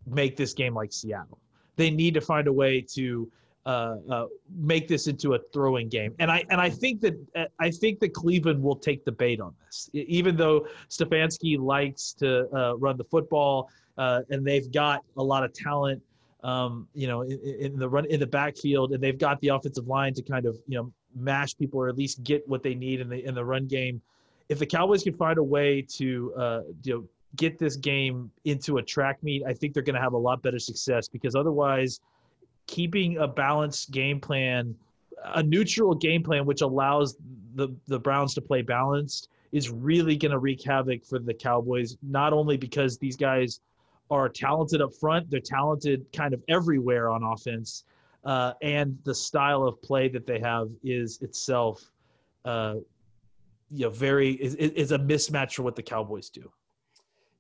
make 0.08 0.38
this 0.38 0.54
game 0.54 0.74
like 0.74 0.94
Seattle. 0.94 1.38
They 1.76 1.92
need 1.92 2.14
to 2.14 2.22
find 2.22 2.48
a 2.48 2.54
way 2.54 2.80
to 2.94 3.30
uh, 3.66 3.98
uh, 4.10 4.26
make 4.58 4.88
this 4.88 5.08
into 5.08 5.34
a 5.34 5.40
throwing 5.54 5.90
game, 5.90 6.16
and 6.20 6.32
I 6.32 6.46
and 6.50 6.62
I 6.62 6.70
think 6.70 7.02
that 7.02 7.16
uh, 7.36 7.46
I 7.60 7.70
think 7.70 8.00
that 8.00 8.14
Cleveland 8.14 8.64
will 8.64 8.78
take 8.78 9.04
the 9.04 9.12
bait 9.12 9.42
on 9.42 9.54
this, 9.66 9.90
even 9.94 10.38
though 10.38 10.66
Stefanski 10.90 11.60
likes 11.60 12.14
to 12.14 12.50
uh, 12.56 12.78
run 12.78 12.98
the 12.98 13.04
football, 13.04 13.70
uh, 13.98 14.22
and 14.30 14.48
they've 14.48 14.72
got 14.72 15.04
a 15.18 15.24
lot 15.24 15.44
of 15.44 15.54
talent, 15.54 16.02
um, 16.42 16.88
you 16.94 17.08
know, 17.08 17.22
in, 17.24 17.38
in, 17.60 17.78
the 17.78 17.88
run 17.88 18.06
in 18.06 18.20
the 18.20 18.28
backfield, 18.28 18.94
and 18.94 19.04
they've 19.04 19.20
got 19.20 19.42
the 19.42 19.50
offensive 19.50 19.88
line 19.88 20.14
to 20.14 20.24
kind 20.24 20.46
of 20.46 20.58
you 20.68 20.78
know 20.78 20.92
mash 21.14 21.56
people 21.58 21.82
or 21.82 21.90
at 21.90 21.98
least 21.98 22.24
get 22.24 22.48
what 22.48 22.64
they 22.64 22.74
need 22.74 23.02
in 23.02 23.10
the 23.10 23.26
in 23.26 23.36
the 23.36 23.44
run 23.44 23.68
game 23.68 24.02
if 24.50 24.60
the 24.60 24.66
Cowboys 24.66 25.04
can 25.04 25.14
find 25.14 25.38
a 25.38 25.44
way 25.44 25.82
to 25.98 26.34
uh, 26.36 26.62
you 26.84 26.94
know 26.94 27.08
get 27.36 27.60
this 27.60 27.76
game 27.76 28.32
into 28.46 28.78
a 28.78 28.84
track 28.84 29.22
meet, 29.24 29.44
I 29.46 29.54
think 29.54 29.74
they're 29.74 29.84
going 29.84 29.96
to 29.96 30.02
have 30.02 30.14
a 30.14 30.18
lot 30.18 30.42
better 30.42 30.60
success 30.60 31.08
because 31.08 31.36
otherwise, 31.36 32.02
keeping 32.68 33.18
a 33.18 33.28
balanced 33.28 33.92
game 33.92 34.20
plan, 34.20 34.76
a 35.36 35.44
neutral 35.44 35.96
game 35.96 36.24
plan 36.24 36.46
which 36.46 36.62
allows 36.62 37.18
the 37.56 37.70
the 37.88 38.00
Browns 38.00 38.34
to 38.34 38.42
play 38.42 38.62
balanced, 38.62 39.30
is 39.52 39.70
really 39.70 40.18
going 40.18 40.32
to 40.32 40.40
wreak 40.40 40.64
havoc 40.64 41.06
for 41.06 41.20
the 41.20 41.34
Cowboys. 41.34 41.98
Not 42.02 42.34
only 42.34 42.58
because 42.58 42.98
these 42.98 43.16
guys 43.16 43.62
are 44.12 44.30
talented 44.30 44.82
up 44.82 44.94
front. 44.94 45.30
They're 45.30 45.40
talented 45.40 46.06
kind 46.14 46.34
of 46.34 46.42
everywhere 46.48 47.10
on 47.10 47.24
offense. 47.24 47.84
Uh, 48.26 48.54
and 48.62 48.98
the 49.04 49.16
style 49.16 49.64
of 49.64 49.82
play 49.82 50.10
that 50.10 50.26
they 50.26 50.40
have 50.40 50.70
is 50.84 51.22
itself, 51.22 51.92
uh, 52.46 52.76
you 53.72 53.86
know, 53.86 53.90
very 53.90 54.32
is, 54.32 54.56
is 54.56 54.92
a 54.92 55.00
mismatch 55.00 55.54
for 55.54 55.64
what 55.64 55.76
the 55.76 55.84
Cowboys 55.84 56.30
do. 56.30 56.52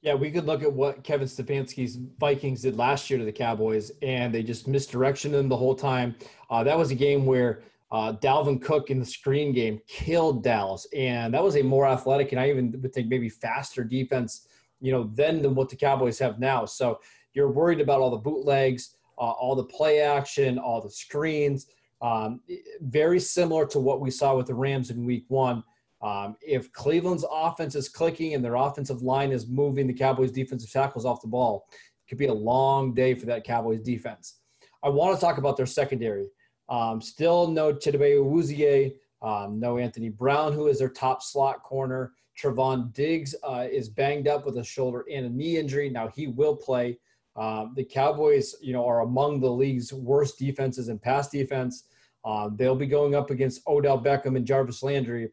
Yeah, 0.01 0.13
we 0.13 0.31
could 0.31 0.45
look 0.45 0.63
at 0.63 0.71
what 0.71 1.03
Kevin 1.03 1.27
Stefanski's 1.27 1.97
Vikings 2.19 2.61
did 2.61 2.77
last 2.77 3.09
year 3.09 3.19
to 3.19 3.25
the 3.25 3.33
Cowboys, 3.33 3.91
and 4.01 4.33
they 4.33 4.43
just 4.43 4.69
misdirectioned 4.69 5.31
them 5.31 5.49
the 5.49 5.57
whole 5.57 5.75
time. 5.75 6.15
Uh, 6.49 6.63
that 6.63 6.77
was 6.77 6.91
a 6.91 6.95
game 6.95 7.25
where 7.25 7.63
uh, 7.91 8.13
Dalvin 8.13 8.61
Cook 8.61 8.91
in 8.91 8.99
the 8.99 9.05
screen 9.05 9.51
game 9.51 9.81
killed 9.87 10.41
Dallas, 10.43 10.87
and 10.95 11.33
that 11.33 11.43
was 11.43 11.57
a 11.57 11.63
more 11.63 11.85
athletic 11.85 12.31
and 12.31 12.39
I 12.39 12.49
even 12.49 12.79
would 12.81 12.93
think 12.93 13.07
maybe 13.09 13.27
faster 13.27 13.83
defense, 13.83 14.47
you 14.79 14.91
know, 14.93 15.11
then 15.15 15.41
than 15.41 15.53
what 15.53 15.69
the 15.69 15.75
Cowboys 15.75 16.19
have 16.19 16.39
now. 16.39 16.65
So 16.65 16.99
you're 17.33 17.51
worried 17.51 17.81
about 17.81 17.99
all 17.99 18.11
the 18.11 18.17
bootlegs, 18.17 18.95
uh, 19.17 19.31
all 19.31 19.55
the 19.55 19.65
play 19.65 19.99
action, 20.01 20.57
all 20.57 20.81
the 20.81 20.89
screens. 20.89 21.67
Um, 22.01 22.39
very 22.81 23.19
similar 23.19 23.65
to 23.67 23.79
what 23.79 23.99
we 23.99 24.11
saw 24.11 24.37
with 24.37 24.47
the 24.47 24.55
Rams 24.55 24.91
in 24.91 25.05
Week 25.05 25.25
One. 25.27 25.63
Um, 26.01 26.35
if 26.41 26.71
Cleveland's 26.71 27.25
offense 27.29 27.75
is 27.75 27.89
clicking 27.89 28.33
and 28.33 28.43
their 28.43 28.55
offensive 28.55 29.01
line 29.01 29.31
is 29.31 29.47
moving 29.47 29.88
the 29.88 29.93
Cowboys' 29.93 30.31
defensive 30.31 30.71
tackles 30.71 31.05
off 31.05 31.21
the 31.21 31.27
ball, 31.27 31.67
it 31.71 32.09
could 32.09 32.17
be 32.17 32.27
a 32.27 32.33
long 32.33 32.93
day 32.93 33.13
for 33.13 33.25
that 33.25 33.43
Cowboys 33.43 33.81
defense. 33.81 34.39
I 34.81 34.89
want 34.89 35.15
to 35.15 35.21
talk 35.21 35.38
about 35.38 35.57
their 35.57 35.65
secondary. 35.65 36.27
Um, 36.69 37.01
still 37.01 37.47
no 37.47 37.73
Chidobe 37.73 38.17
Awuzie, 38.17 38.93
um, 39.21 39.59
no 39.59 39.77
Anthony 39.77 40.09
Brown, 40.09 40.53
who 40.53 40.67
is 40.67 40.79
their 40.79 40.89
top 40.89 41.21
slot 41.21 41.63
corner. 41.63 42.13
Trevon 42.41 42.93
Diggs 42.93 43.35
uh, 43.43 43.67
is 43.69 43.89
banged 43.89 44.27
up 44.27 44.45
with 44.45 44.57
a 44.57 44.63
shoulder 44.63 45.03
and 45.12 45.25
a 45.25 45.29
knee 45.29 45.57
injury. 45.57 45.89
Now 45.89 46.07
he 46.07 46.27
will 46.27 46.55
play. 46.55 46.97
Um, 47.35 47.73
the 47.75 47.83
Cowboys, 47.83 48.55
you 48.62 48.73
know, 48.73 48.85
are 48.85 49.01
among 49.01 49.39
the 49.39 49.51
league's 49.51 49.91
worst 49.91 50.39
defenses 50.39 50.88
in 50.88 50.99
pass 50.99 51.29
defense. 51.29 51.85
Uh, 52.25 52.49
they'll 52.55 52.75
be 52.75 52.85
going 52.85 53.15
up 53.15 53.29
against 53.29 53.62
Odell 53.67 54.01
Beckham 54.01 54.35
and 54.35 54.45
Jarvis 54.45 54.83
Landry. 54.83 55.29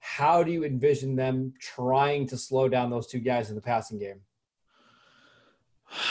How 0.00 0.42
do 0.42 0.50
you 0.50 0.64
envision 0.64 1.14
them 1.14 1.52
trying 1.60 2.26
to 2.28 2.36
slow 2.36 2.68
down 2.68 2.90
those 2.90 3.06
two 3.06 3.20
guys 3.20 3.50
in 3.50 3.54
the 3.54 3.62
passing 3.62 3.98
game? 3.98 4.20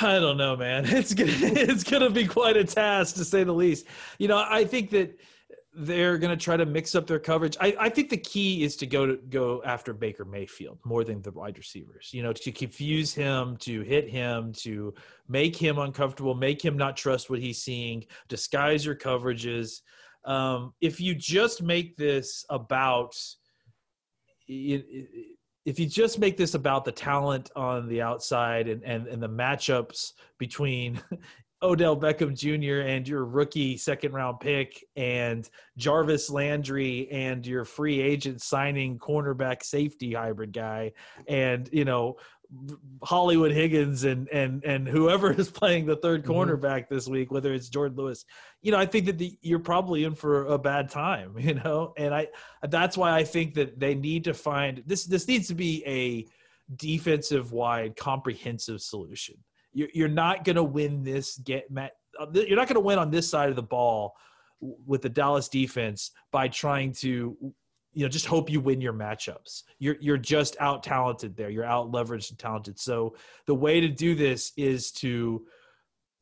I 0.01 0.19
don't 0.19 0.37
know, 0.37 0.55
man. 0.55 0.85
It's 0.89 1.13
gonna 1.13 1.31
it's 1.41 1.83
gonna 1.83 2.09
be 2.09 2.25
quite 2.27 2.57
a 2.57 2.63
task 2.63 3.15
to 3.15 3.25
say 3.25 3.43
the 3.43 3.53
least. 3.53 3.85
You 4.17 4.27
know, 4.27 4.45
I 4.47 4.65
think 4.65 4.89
that 4.91 5.19
they're 5.73 6.17
gonna 6.17 6.37
try 6.37 6.57
to 6.57 6.65
mix 6.65 6.95
up 6.95 7.07
their 7.07 7.19
coverage. 7.19 7.55
I, 7.59 7.75
I 7.79 7.89
think 7.89 8.09
the 8.09 8.17
key 8.17 8.63
is 8.63 8.75
to 8.77 8.87
go 8.87 9.05
to 9.05 9.15
go 9.15 9.61
after 9.63 9.93
Baker 9.93 10.25
Mayfield 10.25 10.79
more 10.83 11.03
than 11.03 11.21
the 11.21 11.31
wide 11.31 11.57
receivers. 11.57 12.09
You 12.11 12.23
know, 12.23 12.33
to 12.33 12.51
confuse 12.51 13.13
him, 13.13 13.57
to 13.57 13.81
hit 13.81 14.09
him, 14.09 14.53
to 14.57 14.93
make 15.27 15.55
him 15.55 15.79
uncomfortable, 15.79 16.35
make 16.35 16.63
him 16.63 16.77
not 16.77 16.97
trust 16.97 17.29
what 17.29 17.39
he's 17.39 17.61
seeing, 17.61 18.05
disguise 18.27 18.85
your 18.85 18.95
coverages. 18.95 19.81
Um, 20.25 20.73
if 20.81 20.99
you 20.99 21.15
just 21.15 21.63
make 21.63 21.95
this 21.95 22.45
about 22.49 23.15
if 24.49 25.79
you 25.79 25.85
just 25.85 26.19
make 26.19 26.35
this 26.35 26.55
about 26.55 26.83
the 26.83 26.91
talent 26.91 27.51
on 27.55 27.87
the 27.87 28.01
outside 28.01 28.67
and, 28.67 28.83
and, 28.83 29.07
and 29.07 29.21
the 29.21 29.29
matchups 29.29 30.13
between 30.39 30.99
Odell 31.61 31.97
Beckham 31.97 32.33
Jr. 32.33 32.87
and 32.87 33.05
your 33.05 33.25
rookie 33.25 33.75
second 33.75 34.13
round 34.13 34.39
pick 34.39 34.83
and 34.95 35.47
Jarvis 35.77 36.29
Landry 36.29 37.09
and 37.11 37.45
your 37.45 37.65
free 37.65 37.99
agent 37.99 38.41
signing 38.41 38.97
cornerback 38.97 39.63
safety 39.63 40.13
hybrid 40.13 40.53
guy 40.53 40.93
and 41.27 41.69
you 41.73 41.83
know 41.83 42.15
Hollywood 43.03 43.51
Higgins 43.51 44.03
and 44.05 44.27
and 44.29 44.63
and 44.63 44.87
whoever 44.87 45.31
is 45.39 45.49
playing 45.49 45.85
the 45.85 45.95
third 45.95 46.23
mm-hmm. 46.23 46.31
cornerback 46.31 46.83
mm-hmm. 46.83 46.95
this 46.95 47.07
week, 47.07 47.31
whether 47.31 47.53
it's 47.53 47.69
Jourdan 47.69 47.95
Lewis, 47.95 48.25
you 48.61 48.71
know, 48.71 48.79
I 48.79 48.85
think 48.85 49.05
that 49.05 49.17
the, 49.17 49.37
you're 49.41 49.59
probably 49.59 50.03
in 50.03 50.15
for 50.15 50.45
a 50.45 50.57
bad 50.57 50.89
time, 50.89 51.35
you 51.37 51.55
know, 51.55 51.93
and 51.97 52.13
I 52.13 52.27
that's 52.67 52.97
why 52.97 53.13
I 53.13 53.23
think 53.23 53.53
that 53.55 53.79
they 53.79 53.95
need 53.95 54.23
to 54.25 54.33
find 54.33 54.83
this. 54.85 55.05
This 55.05 55.27
needs 55.27 55.47
to 55.47 55.55
be 55.55 55.83
a 55.85 56.25
defensive 56.75 57.51
wide 57.51 57.95
comprehensive 57.95 58.81
solution. 58.81 59.35
You're, 59.73 59.89
you're 59.93 60.07
not 60.07 60.43
going 60.43 60.55
to 60.55 60.63
win 60.63 61.03
this 61.03 61.37
get 61.37 61.69
met. 61.69 61.93
You're 62.33 62.57
not 62.57 62.67
going 62.67 62.75
to 62.75 62.81
win 62.81 62.99
on 62.99 63.11
this 63.11 63.29
side 63.29 63.49
of 63.49 63.55
the 63.55 63.63
ball 63.63 64.15
with 64.59 65.01
the 65.01 65.09
Dallas 65.09 65.47
defense 65.47 66.11
by 66.31 66.47
trying 66.47 66.91
to 66.93 67.53
you 67.93 68.03
know 68.03 68.09
just 68.09 68.25
hope 68.25 68.49
you 68.49 68.59
win 68.59 68.81
your 68.81 68.93
matchups. 68.93 69.63
You're 69.79 69.97
you're 69.99 70.17
just 70.17 70.55
out 70.59 70.83
talented 70.83 71.35
there. 71.35 71.49
You're 71.49 71.65
out 71.65 71.91
leveraged 71.91 72.29
and 72.29 72.39
talented. 72.39 72.79
So 72.79 73.15
the 73.45 73.55
way 73.55 73.79
to 73.79 73.87
do 73.87 74.15
this 74.15 74.51
is 74.57 74.91
to 74.93 75.45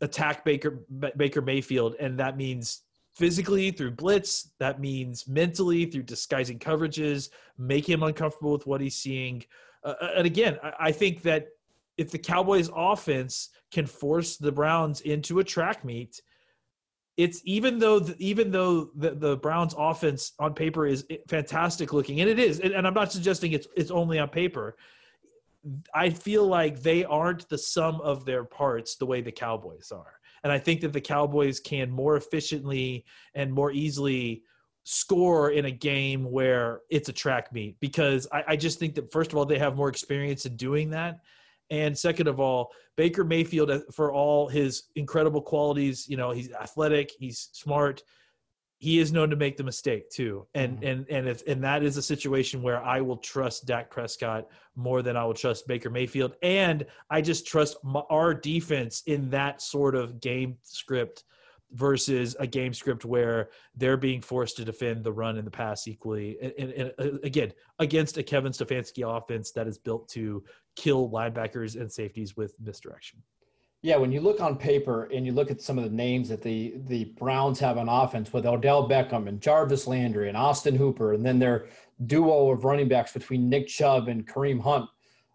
attack 0.02 0.46
baker 0.46 0.84
baker 1.18 1.42
mayfield 1.42 1.96
and 2.00 2.20
that 2.20 2.38
means 2.38 2.84
physically 3.16 3.72
through 3.72 3.90
blitz 3.90 4.52
that 4.60 4.80
means 4.80 5.28
mentally 5.28 5.86
through 5.86 6.04
disguising 6.04 6.60
coverages 6.60 7.30
make 7.58 7.90
him 7.90 8.04
uncomfortable 8.04 8.52
with 8.52 8.68
what 8.68 8.80
he's 8.80 8.96
seeing. 8.96 9.44
Uh, 9.84 9.96
uh 10.00 10.12
and 10.18 10.28
again 10.28 10.58
I, 10.62 10.74
I 10.80 10.92
think 10.92 11.24
that 11.24 11.48
if 11.98 12.12
the 12.12 12.20
cowboys 12.20 12.70
offense 12.76 13.50
can 13.72 13.88
force 13.88 14.38
the 14.38 14.52
browns 14.52 15.02
into 15.02 15.40
a 15.40 15.44
track 15.44 15.84
meet 15.84 16.22
it's 17.18 17.42
even 17.46 17.80
though 17.80 18.00
the, 18.00 18.16
even 18.20 18.52
though 18.52 18.92
the, 18.96 19.12
the 19.12 19.38
Browns 19.38 19.74
offense 19.78 20.34
on 20.40 20.54
paper 20.54 20.86
is 20.86 21.04
fantastic 21.28 21.92
looking, 21.92 22.22
and 22.22 22.30
it 22.30 22.38
is, 22.38 22.60
and, 22.60 22.76
I'm 22.88 22.94
not 22.94 23.12
suggesting 23.12 23.54
it's 23.54 23.68
it's 23.76 23.92
only 23.92 24.20
on 24.20 24.30
paper. 24.30 24.78
I 25.94 26.12
feel 26.12 26.48
like 26.48 26.82
they 26.82 27.04
aren't 27.04 27.50
the 27.50 27.58
sum 27.58 28.00
of 28.02 28.24
their 28.24 28.44
parts 28.46 28.96
the 28.96 29.08
way 29.08 29.22
the 29.22 29.32
Cowboys 29.32 29.92
are, 29.92 30.20
and 30.44 30.54
I 30.54 30.60
think 30.60 30.82
that 30.82 30.94
the 30.94 31.02
Cowboys 31.02 31.60
can 31.60 31.90
more 31.90 32.16
efficiently 32.18 33.04
and 33.34 33.52
more 33.52 33.72
easily 33.72 34.44
score 34.84 35.52
in 35.52 35.66
a 35.66 35.72
game 35.72 36.32
where 36.32 36.82
it's 36.90 37.10
a 37.10 37.14
track 37.14 37.52
meet 37.52 37.78
because 37.82 38.26
I, 38.32 38.44
I 38.50 38.56
just 38.56 38.80
think 38.80 38.96
that 38.96 39.12
first 39.12 39.34
of 39.34 39.38
all 39.38 39.46
they 39.46 39.60
have 39.60 39.76
more 39.76 39.90
experience 39.90 40.46
in 40.46 40.56
doing 40.56 40.92
that 40.92 41.20
and 41.70 41.98
second 41.98 42.28
of 42.28 42.40
all, 42.40 42.72
Baker 42.96 43.24
Mayfield, 43.24 43.70
uh, 43.70 43.80
for 43.94 44.12
all 44.12 44.48
his 44.48 44.84
incredible 44.96 45.42
qualities, 45.42 46.08
you 46.08 46.18
know, 46.18 46.32
he's 46.32 46.52
athletic, 46.52 47.12
he's 47.20 47.50
smart. 47.54 48.04
He 48.80 49.00
is 49.00 49.12
known 49.12 49.32
to 49.32 49.36
make 49.36 49.58
the 49.58 49.64
mistake 49.64 50.08
too, 50.12 50.46
and 50.54 50.78
mm-hmm. 50.78 50.86
and 50.86 51.06
and 51.10 51.28
if 51.28 51.42
and 51.48 51.64
that 51.64 51.82
is 51.82 51.98
a 51.98 52.02
situation 52.02 52.62
where 52.62 52.80
I 52.84 53.02
will 53.02 53.18
trust 53.18 53.66
Dak 53.66 53.90
Prescott 53.90 54.48
more 54.76 55.02
than 55.02 55.18
I 55.18 55.26
will 55.26 55.34
trust 55.34 55.68
Baker 55.68 55.90
Mayfield, 55.90 56.36
and 56.44 56.86
I 57.10 57.22
just 57.22 57.48
trust 57.48 57.78
my, 57.84 58.02
our 58.12 58.36
defense 58.36 59.02
in 59.08 59.32
that 59.32 59.64
sort 59.64 59.96
of 59.96 60.22
game 60.22 60.58
script 60.62 61.24
versus 61.72 62.36
a 62.40 62.48
game 62.48 62.74
script 62.74 63.06
where 63.06 63.50
they're 63.76 63.98
being 63.98 64.22
forced 64.22 64.58
to 64.58 64.66
defend 64.66 65.04
the 65.04 65.12
run 65.12 65.38
and 65.38 65.46
the 65.46 65.52
pass 65.52 65.88
equally. 65.88 66.38
And, 66.42 66.54
and, 66.58 66.72
and, 66.72 66.92
uh, 67.00 67.18
again, 67.24 67.52
against 67.80 68.18
a 68.18 68.24
Kevin 68.24 68.52
Stefanski 68.52 69.04
offense 69.06 69.52
that 69.52 69.68
is 69.68 69.78
built 69.78 70.08
to 70.10 70.44
kill 70.76 71.10
linebackers 71.10 71.80
and 71.80 71.92
safeties 71.92 72.38
with 72.38 72.54
misdirection. 72.60 73.22
Yeah, 73.84 73.98
when 73.98 74.12
you 74.12 74.22
look 74.22 74.42
on 74.42 74.58
paper 74.58 75.04
and 75.14 75.26
you 75.26 75.34
look 75.34 75.52
at 75.52 75.62
some 75.62 75.78
of 75.78 75.84
the 75.84 75.96
names 75.96 76.30
that 76.30 76.42
the 76.42 76.76
the 76.88 77.06
Browns 77.18 77.60
have 77.60 77.78
on 77.78 77.88
offense 77.88 78.34
with 78.34 78.46
Odell 78.46 78.90
Beckham 78.90 79.28
and 79.28 79.40
Jarvis 79.40 79.86
Landry 79.86 80.30
and 80.30 80.38
Austin 80.38 80.76
Hooper, 80.76 81.14
and 81.14 81.24
then 81.24 81.38
their 81.38 81.68
duo 82.08 82.52
of 82.52 82.66
running 82.66 82.88
backs 82.88 83.14
between 83.14 83.50
Nick 83.50 83.68
Chubb 83.68 84.08
and 84.08 84.28
Kareem 84.28 84.60
Hunt, 84.60 84.90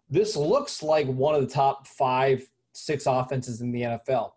this 0.09 0.35
looks 0.35 0.83
like 0.83 1.07
one 1.07 1.35
of 1.35 1.41
the 1.41 1.53
top 1.53 1.87
five, 1.87 2.45
six 2.73 3.05
offenses 3.07 3.61
in 3.61 3.71
the 3.71 3.81
NFL 3.81 4.31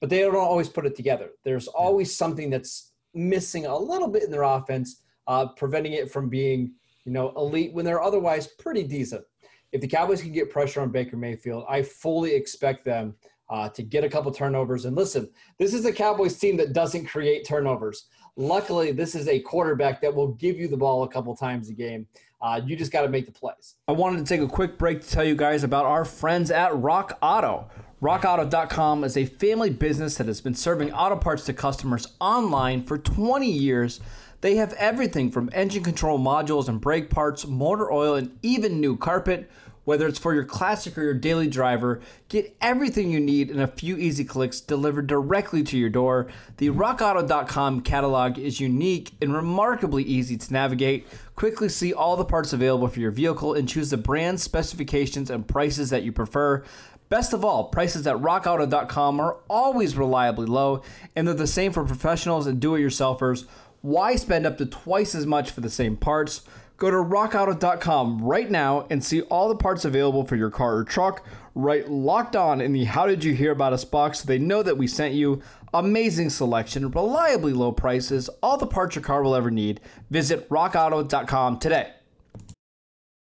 but 0.00 0.10
they 0.10 0.20
don't 0.20 0.36
always 0.36 0.68
put 0.68 0.86
it 0.86 0.96
together. 0.96 1.30
There's 1.44 1.68
always 1.68 2.16
something 2.16 2.50
that's 2.50 2.92
missing 3.14 3.66
a 3.66 3.76
little 3.76 4.08
bit 4.08 4.22
in 4.22 4.30
their 4.30 4.42
offense, 4.42 5.02
uh, 5.26 5.48
preventing 5.48 5.92
it 5.92 6.10
from 6.10 6.28
being, 6.28 6.72
you 7.04 7.12
know, 7.12 7.32
elite 7.36 7.72
when 7.72 7.84
they're 7.84 8.02
otherwise 8.02 8.46
pretty 8.46 8.84
decent. 8.84 9.24
If 9.72 9.80
the 9.80 9.88
Cowboys 9.88 10.22
can 10.22 10.32
get 10.32 10.50
pressure 10.50 10.80
on 10.80 10.90
Baker 10.90 11.16
Mayfield, 11.16 11.64
I 11.68 11.82
fully 11.82 12.34
expect 12.34 12.84
them 12.84 13.14
uh, 13.50 13.68
to 13.70 13.82
get 13.82 14.04
a 14.04 14.08
couple 14.08 14.30
turnovers. 14.30 14.84
And 14.84 14.96
listen, 14.96 15.30
this 15.58 15.74
is 15.74 15.84
a 15.84 15.92
Cowboys 15.92 16.38
team 16.38 16.56
that 16.58 16.72
doesn't 16.72 17.06
create 17.06 17.46
turnovers. 17.46 18.06
Luckily, 18.36 18.92
this 18.92 19.14
is 19.14 19.26
a 19.28 19.40
quarterback 19.40 20.00
that 20.02 20.14
will 20.14 20.32
give 20.34 20.56
you 20.56 20.68
the 20.68 20.76
ball 20.76 21.02
a 21.02 21.08
couple 21.08 21.34
times 21.34 21.68
a 21.70 21.74
game. 21.74 22.06
Uh, 22.40 22.60
you 22.64 22.76
just 22.76 22.92
got 22.92 23.02
to 23.02 23.08
make 23.08 23.26
the 23.26 23.32
plays. 23.32 23.74
I 23.88 23.92
wanted 23.92 24.18
to 24.18 24.24
take 24.24 24.40
a 24.40 24.50
quick 24.50 24.78
break 24.78 25.00
to 25.00 25.08
tell 25.08 25.24
you 25.24 25.34
guys 25.34 25.64
about 25.64 25.86
our 25.86 26.04
friends 26.04 26.50
at 26.50 26.76
Rock 26.76 27.18
Auto. 27.20 27.68
RockAuto.com 28.00 29.02
is 29.02 29.16
a 29.16 29.24
family 29.24 29.70
business 29.70 30.18
that 30.18 30.28
has 30.28 30.40
been 30.40 30.54
serving 30.54 30.92
auto 30.92 31.16
parts 31.16 31.44
to 31.46 31.52
customers 31.52 32.06
online 32.20 32.84
for 32.84 32.96
20 32.96 33.50
years. 33.50 33.98
They 34.40 34.54
have 34.54 34.72
everything 34.74 35.32
from 35.32 35.50
engine 35.52 35.82
control 35.82 36.16
modules 36.16 36.68
and 36.68 36.80
brake 36.80 37.10
parts, 37.10 37.44
motor 37.44 37.92
oil, 37.92 38.14
and 38.14 38.38
even 38.40 38.80
new 38.80 38.96
carpet. 38.96 39.50
Whether 39.82 40.06
it's 40.06 40.18
for 40.18 40.32
your 40.32 40.44
classic 40.44 40.96
or 40.96 41.02
your 41.02 41.14
daily 41.14 41.48
driver, 41.48 42.00
get 42.28 42.54
everything 42.60 43.10
you 43.10 43.18
need 43.18 43.50
in 43.50 43.58
a 43.58 43.66
few 43.66 43.96
easy 43.96 44.22
clicks 44.22 44.60
delivered 44.60 45.06
directly 45.06 45.64
to 45.64 45.78
your 45.78 45.88
door. 45.88 46.28
The 46.58 46.68
rockauto.com 46.68 47.80
catalog 47.80 48.38
is 48.38 48.60
unique 48.60 49.12
and 49.22 49.34
remarkably 49.34 50.04
easy 50.04 50.36
to 50.36 50.52
navigate. 50.52 51.08
Quickly 51.36 51.70
see 51.70 51.94
all 51.94 52.16
the 52.16 52.24
parts 52.26 52.52
available 52.52 52.86
for 52.88 53.00
your 53.00 53.10
vehicle 53.10 53.54
and 53.54 53.66
choose 53.66 53.88
the 53.88 53.96
brand 53.96 54.40
specifications 54.40 55.30
and 55.30 55.48
prices 55.48 55.88
that 55.88 56.02
you 56.02 56.12
prefer. 56.12 56.62
Best 57.08 57.32
of 57.32 57.44
all, 57.44 57.64
prices 57.64 58.06
at 58.06 58.16
rockauto.com 58.16 59.20
are 59.20 59.38
always 59.48 59.96
reliably 59.96 60.46
low, 60.46 60.82
and 61.16 61.26
they're 61.26 61.34
the 61.34 61.46
same 61.46 61.72
for 61.72 61.84
professionals 61.84 62.46
and 62.46 62.60
do 62.60 62.74
it 62.74 62.80
yourselfers. 62.80 63.46
Why 63.80 64.16
spend 64.16 64.44
up 64.44 64.58
to 64.58 64.66
twice 64.66 65.14
as 65.14 65.26
much 65.26 65.50
for 65.50 65.60
the 65.60 65.70
same 65.70 65.96
parts? 65.96 66.42
Go 66.76 66.90
to 66.90 66.96
rockauto.com 66.96 68.22
right 68.22 68.50
now 68.50 68.86
and 68.90 69.02
see 69.02 69.22
all 69.22 69.48
the 69.48 69.56
parts 69.56 69.84
available 69.84 70.24
for 70.24 70.36
your 70.36 70.50
car 70.50 70.76
or 70.76 70.84
truck. 70.84 71.26
Write 71.54 71.90
locked 71.90 72.36
on 72.36 72.60
in 72.60 72.72
the 72.72 72.84
How 72.84 73.06
Did 73.06 73.24
You 73.24 73.34
Hear 73.34 73.50
About 73.50 73.72
Us 73.72 73.84
box 73.84 74.20
so 74.20 74.26
they 74.26 74.38
know 74.38 74.62
that 74.62 74.78
we 74.78 74.86
sent 74.86 75.14
you. 75.14 75.42
Amazing 75.74 76.30
selection, 76.30 76.90
reliably 76.90 77.52
low 77.52 77.72
prices, 77.72 78.28
all 78.42 78.56
the 78.56 78.66
parts 78.66 78.94
your 78.94 79.02
car 79.02 79.22
will 79.22 79.34
ever 79.34 79.50
need. 79.50 79.80
Visit 80.08 80.48
rockauto.com 80.48 81.58
today. 81.58 81.92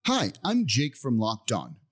Hi, 0.08 0.32
I'm 0.44 0.66
Jake 0.68 0.96
from 0.96 1.18
Locked 1.18 1.52
On. 1.52 1.78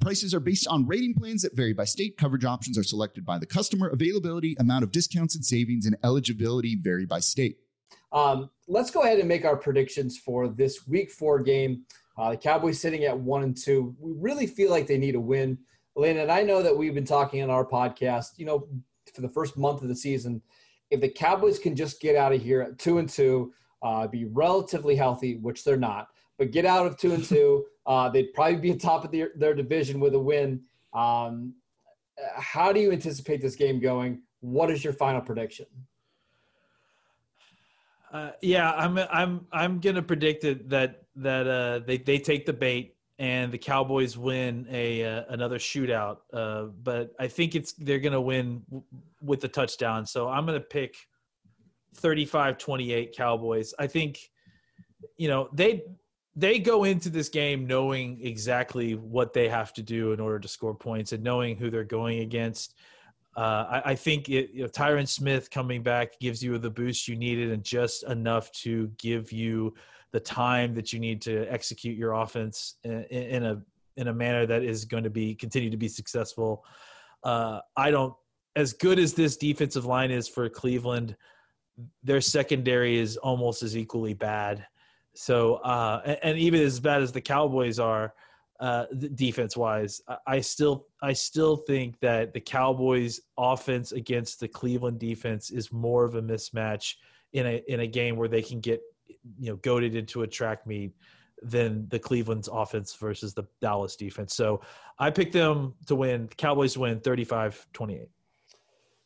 Prices 0.00 0.34
are 0.34 0.40
based 0.40 0.66
on 0.66 0.86
rating 0.86 1.14
plans 1.14 1.42
that 1.42 1.54
vary 1.54 1.72
by 1.72 1.84
state. 1.84 2.16
Coverage 2.16 2.44
options 2.44 2.76
are 2.78 2.82
selected 2.82 3.24
by 3.24 3.38
the 3.38 3.46
customer. 3.46 3.88
Availability, 3.88 4.56
amount 4.58 4.84
of 4.84 4.90
discounts 4.90 5.34
and 5.34 5.44
savings, 5.44 5.86
and 5.86 5.96
eligibility 6.02 6.76
vary 6.76 7.06
by 7.06 7.20
state. 7.20 7.58
Um, 8.10 8.50
let's 8.68 8.90
go 8.90 9.02
ahead 9.02 9.18
and 9.18 9.28
make 9.28 9.44
our 9.44 9.56
predictions 9.56 10.18
for 10.18 10.48
this 10.48 10.86
Week 10.86 11.10
Four 11.10 11.40
game. 11.40 11.84
Uh, 12.18 12.30
the 12.30 12.36
Cowboys 12.36 12.80
sitting 12.80 13.04
at 13.04 13.18
one 13.18 13.42
and 13.42 13.56
two. 13.56 13.94
We 13.98 14.12
really 14.16 14.46
feel 14.46 14.70
like 14.70 14.86
they 14.86 14.98
need 14.98 15.14
a 15.14 15.20
win, 15.20 15.58
Elena. 15.96 16.22
And 16.22 16.32
I 16.32 16.42
know 16.42 16.62
that 16.62 16.76
we've 16.76 16.94
been 16.94 17.04
talking 17.04 17.42
on 17.42 17.50
our 17.50 17.64
podcast. 17.64 18.38
You 18.38 18.46
know, 18.46 18.68
for 19.14 19.20
the 19.20 19.28
first 19.28 19.56
month 19.56 19.82
of 19.82 19.88
the 19.88 19.96
season, 19.96 20.42
if 20.90 21.00
the 21.00 21.08
Cowboys 21.08 21.58
can 21.58 21.74
just 21.74 22.00
get 22.00 22.16
out 22.16 22.32
of 22.32 22.42
here 22.42 22.60
at 22.60 22.78
two 22.78 22.98
and 22.98 23.08
two, 23.08 23.52
uh, 23.82 24.06
be 24.06 24.26
relatively 24.26 24.94
healthy, 24.94 25.36
which 25.36 25.64
they're 25.64 25.76
not, 25.76 26.08
but 26.38 26.50
get 26.50 26.66
out 26.66 26.86
of 26.86 26.98
two 26.98 27.12
and 27.12 27.24
two. 27.24 27.64
Uh, 27.86 28.08
they'd 28.08 28.32
probably 28.34 28.56
be 28.56 28.74
top 28.78 29.04
of 29.04 29.10
the, 29.10 29.26
their 29.36 29.54
division 29.54 30.00
with 30.00 30.14
a 30.14 30.18
win. 30.18 30.60
Um, 30.92 31.54
how 32.36 32.72
do 32.72 32.80
you 32.80 32.92
anticipate 32.92 33.40
this 33.40 33.56
game 33.56 33.80
going? 33.80 34.22
What 34.40 34.70
is 34.70 34.84
your 34.84 34.92
final 34.92 35.20
prediction? 35.20 35.66
Uh, 38.12 38.32
yeah, 38.42 38.72
I'm 38.72 38.98
I'm 38.98 39.46
I'm 39.52 39.80
gonna 39.80 40.02
predict 40.02 40.42
that 40.42 40.68
that 40.68 41.04
that 41.16 41.46
uh, 41.46 41.78
they 41.86 41.96
they 41.96 42.18
take 42.18 42.44
the 42.44 42.52
bait 42.52 42.94
and 43.18 43.50
the 43.50 43.58
Cowboys 43.58 44.18
win 44.18 44.66
a 44.70 45.04
uh, 45.04 45.24
another 45.30 45.58
shootout. 45.58 46.18
Uh, 46.32 46.64
but 46.82 47.14
I 47.18 47.28
think 47.28 47.54
it's 47.54 47.72
they're 47.72 48.00
gonna 48.00 48.20
win 48.20 48.62
w- 48.68 48.84
with 49.22 49.40
the 49.40 49.48
touchdown. 49.48 50.04
So 50.04 50.28
I'm 50.28 50.44
gonna 50.44 50.60
pick 50.60 50.96
35-28 51.96 53.14
Cowboys. 53.16 53.72
I 53.78 53.86
think 53.86 54.18
you 55.16 55.28
know 55.28 55.48
they 55.52 55.84
they 56.34 56.58
go 56.58 56.84
into 56.84 57.10
this 57.10 57.28
game 57.28 57.66
knowing 57.66 58.18
exactly 58.22 58.94
what 58.94 59.32
they 59.32 59.48
have 59.48 59.72
to 59.74 59.82
do 59.82 60.12
in 60.12 60.20
order 60.20 60.38
to 60.38 60.48
score 60.48 60.74
points 60.74 61.12
and 61.12 61.22
knowing 61.22 61.56
who 61.56 61.70
they're 61.70 61.84
going 61.84 62.20
against. 62.20 62.74
Uh, 63.36 63.80
I, 63.84 63.90
I, 63.90 63.94
think 63.94 64.28
it, 64.28 64.50
you 64.52 64.62
know, 64.62 64.68
Tyron 64.68 65.08
Smith 65.08 65.50
coming 65.50 65.82
back 65.82 66.18
gives 66.20 66.42
you 66.42 66.56
the 66.58 66.70
boost 66.70 67.08
you 67.08 67.16
needed 67.16 67.50
and 67.50 67.62
just 67.62 68.02
enough 68.04 68.50
to 68.52 68.90
give 68.98 69.32
you 69.32 69.74
the 70.12 70.20
time 70.20 70.74
that 70.74 70.92
you 70.92 71.00
need 71.00 71.22
to 71.22 71.46
execute 71.46 71.96
your 71.96 72.12
offense 72.12 72.74
in, 72.84 73.02
in 73.04 73.44
a 73.44 73.62
in 73.96 74.08
a 74.08 74.12
manner 74.12 74.46
that 74.46 74.62
is 74.62 74.84
going 74.84 75.04
to 75.04 75.10
be 75.10 75.34
continue 75.34 75.70
to 75.70 75.76
be 75.76 75.88
successful. 75.88 76.64
Uh, 77.24 77.60
I 77.76 77.90
don't 77.90 78.14
as 78.54 78.72
good 78.72 78.98
as 78.98 79.14
this 79.14 79.36
defensive 79.36 79.86
line 79.86 80.10
is 80.10 80.28
for 80.28 80.48
Cleveland, 80.48 81.16
their 82.02 82.20
secondary 82.20 82.98
is 82.98 83.16
almost 83.16 83.62
as 83.62 83.76
equally 83.76 84.14
bad. 84.14 84.66
So, 85.14 85.56
uh, 85.56 86.02
and, 86.04 86.18
and, 86.22 86.38
even 86.38 86.60
as 86.62 86.80
bad 86.80 87.02
as 87.02 87.12
the 87.12 87.20
Cowboys 87.20 87.78
are, 87.78 88.14
uh, 88.60 88.86
defense 89.14 89.56
wise, 89.56 90.00
I 90.26 90.40
still 90.40 90.86
I 91.02 91.12
still 91.12 91.56
think 91.56 91.98
that 91.98 92.32
the 92.32 92.40
Cowboys 92.40 93.20
offense 93.36 93.90
against 93.90 94.38
the 94.38 94.46
Cleveland 94.46 95.00
defense 95.00 95.50
is 95.50 95.72
more 95.72 96.04
of 96.04 96.14
a 96.14 96.22
mismatch 96.22 96.94
in 97.32 97.44
a 97.44 97.62
in 97.66 97.80
a 97.80 97.86
game 97.86 98.16
where 98.16 98.28
they 98.28 98.42
can 98.42 98.60
get 98.60 98.80
you 99.38 99.50
know 99.50 99.56
goaded 99.56 99.96
into 99.96 100.22
a 100.22 100.28
track 100.28 100.64
meet 100.66 100.92
than 101.42 101.88
the 101.88 101.98
Cleveland's 101.98 102.48
offense 102.52 102.94
versus 102.94 103.34
the 103.34 103.44
Dallas 103.60 103.96
defense. 103.96 104.32
So 104.34 104.60
I 104.98 105.10
picked 105.10 105.32
them 105.32 105.74
to 105.86 105.96
win. 105.96 106.28
Cowboys 106.28 106.78
win 106.78 107.00
35-28. 107.00 108.06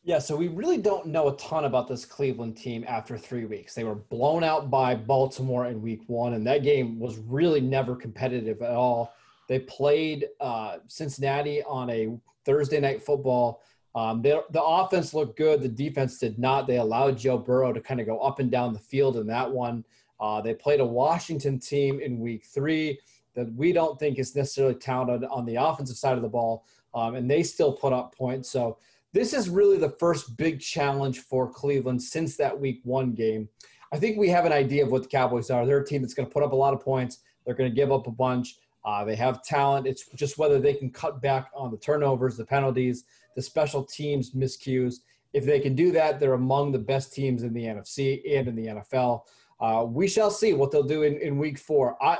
Yeah, 0.07 0.19
so 0.19 0.37
we 0.37 0.47
really 0.47 0.77
don't 0.77 1.07
know 1.07 1.27
a 1.27 1.35
ton 1.35 1.65
about 1.65 1.89
this 1.89 2.05
Cleveland 2.05 2.55
team 2.55 2.85
after 2.87 3.17
three 3.17 3.43
weeks. 3.43 3.75
They 3.75 3.83
were 3.83 3.95
blown 3.95 4.41
out 4.41 4.69
by 4.69 4.95
Baltimore 4.95 5.65
in 5.65 5.81
week 5.81 5.99
one, 6.07 6.33
and 6.33 6.47
that 6.47 6.63
game 6.63 6.97
was 6.97 7.17
really 7.17 7.59
never 7.59 7.93
competitive 7.93 8.61
at 8.61 8.71
all. 8.71 9.13
They 9.49 9.59
played 9.59 10.29
uh, 10.39 10.77
Cincinnati 10.87 11.61
on 11.63 11.89
a 11.89 12.17
Thursday 12.45 12.79
night 12.79 13.03
football. 13.03 13.61
Um, 13.95 14.21
they, 14.21 14.39
the 14.51 14.63
offense 14.63 15.13
looked 15.13 15.37
good. 15.37 15.61
The 15.61 15.67
defense 15.67 16.19
did 16.19 16.39
not. 16.39 16.67
They 16.67 16.77
allowed 16.77 17.17
Joe 17.17 17.37
Burrow 17.37 17.73
to 17.73 17.81
kind 17.81 17.99
of 17.99 18.05
go 18.05 18.19
up 18.19 18.39
and 18.39 18.49
down 18.49 18.71
the 18.71 18.79
field 18.79 19.17
in 19.17 19.27
that 19.27 19.51
one. 19.51 19.83
Uh, 20.21 20.39
they 20.39 20.53
played 20.53 20.79
a 20.79 20.85
Washington 20.85 21.59
team 21.59 21.99
in 21.99 22.21
week 22.21 22.45
three 22.45 22.97
that 23.35 23.53
we 23.55 23.73
don't 23.73 23.99
think 23.99 24.19
is 24.19 24.37
necessarily 24.37 24.75
talented 24.75 25.27
on 25.29 25.45
the 25.45 25.55
offensive 25.55 25.97
side 25.97 26.15
of 26.15 26.21
the 26.21 26.29
ball, 26.29 26.63
um, 26.93 27.15
and 27.15 27.29
they 27.29 27.43
still 27.43 27.73
put 27.73 27.91
up 27.91 28.15
points. 28.15 28.49
So 28.49 28.77
this 29.13 29.33
is 29.33 29.49
really 29.49 29.77
the 29.77 29.95
first 29.99 30.37
big 30.37 30.59
challenge 30.59 31.19
for 31.19 31.49
Cleveland 31.49 32.01
since 32.01 32.35
that 32.37 32.59
week 32.59 32.81
one 32.83 33.13
game. 33.13 33.47
I 33.91 33.97
think 33.97 34.17
we 34.17 34.29
have 34.29 34.45
an 34.45 34.51
idea 34.51 34.83
of 34.83 34.91
what 34.91 35.03
the 35.03 35.09
Cowboys 35.09 35.49
are. 35.49 35.65
They're 35.65 35.79
a 35.79 35.85
team 35.85 36.01
that's 36.01 36.13
going 36.13 36.27
to 36.27 36.33
put 36.33 36.43
up 36.43 36.51
a 36.51 36.55
lot 36.55 36.73
of 36.73 36.81
points. 36.81 37.19
They're 37.45 37.55
going 37.55 37.69
to 37.69 37.75
give 37.75 37.91
up 37.91 38.07
a 38.07 38.11
bunch. 38.11 38.57
Uh, 38.83 39.05
they 39.05 39.15
have 39.15 39.43
talent. 39.43 39.87
It's 39.87 40.09
just 40.15 40.37
whether 40.37 40.59
they 40.59 40.73
can 40.73 40.91
cut 40.91 41.21
back 41.21 41.49
on 41.55 41.71
the 41.71 41.77
turnovers, 41.77 42.37
the 42.37 42.45
penalties, 42.45 43.05
the 43.35 43.41
special 43.41 43.83
teams 43.83 44.31
miscues. 44.31 44.95
If 45.33 45.45
they 45.45 45.59
can 45.59 45.75
do 45.75 45.91
that, 45.91 46.19
they're 46.19 46.33
among 46.33 46.71
the 46.71 46.79
best 46.79 47.13
teams 47.13 47.43
in 47.43 47.53
the 47.53 47.63
NFC 47.63 48.21
and 48.37 48.47
in 48.47 48.55
the 48.55 48.67
NFL. 48.67 49.21
Uh, 49.59 49.85
we 49.87 50.07
shall 50.07 50.29
see 50.29 50.53
what 50.53 50.71
they'll 50.71 50.83
do 50.83 51.03
in, 51.03 51.17
in 51.17 51.37
week 51.37 51.57
four. 51.57 51.97
I 52.03 52.19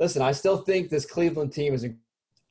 listen. 0.00 0.22
I 0.22 0.32
still 0.32 0.58
think 0.58 0.88
this 0.88 1.04
Cleveland 1.04 1.52
team 1.52 1.74
is. 1.74 1.86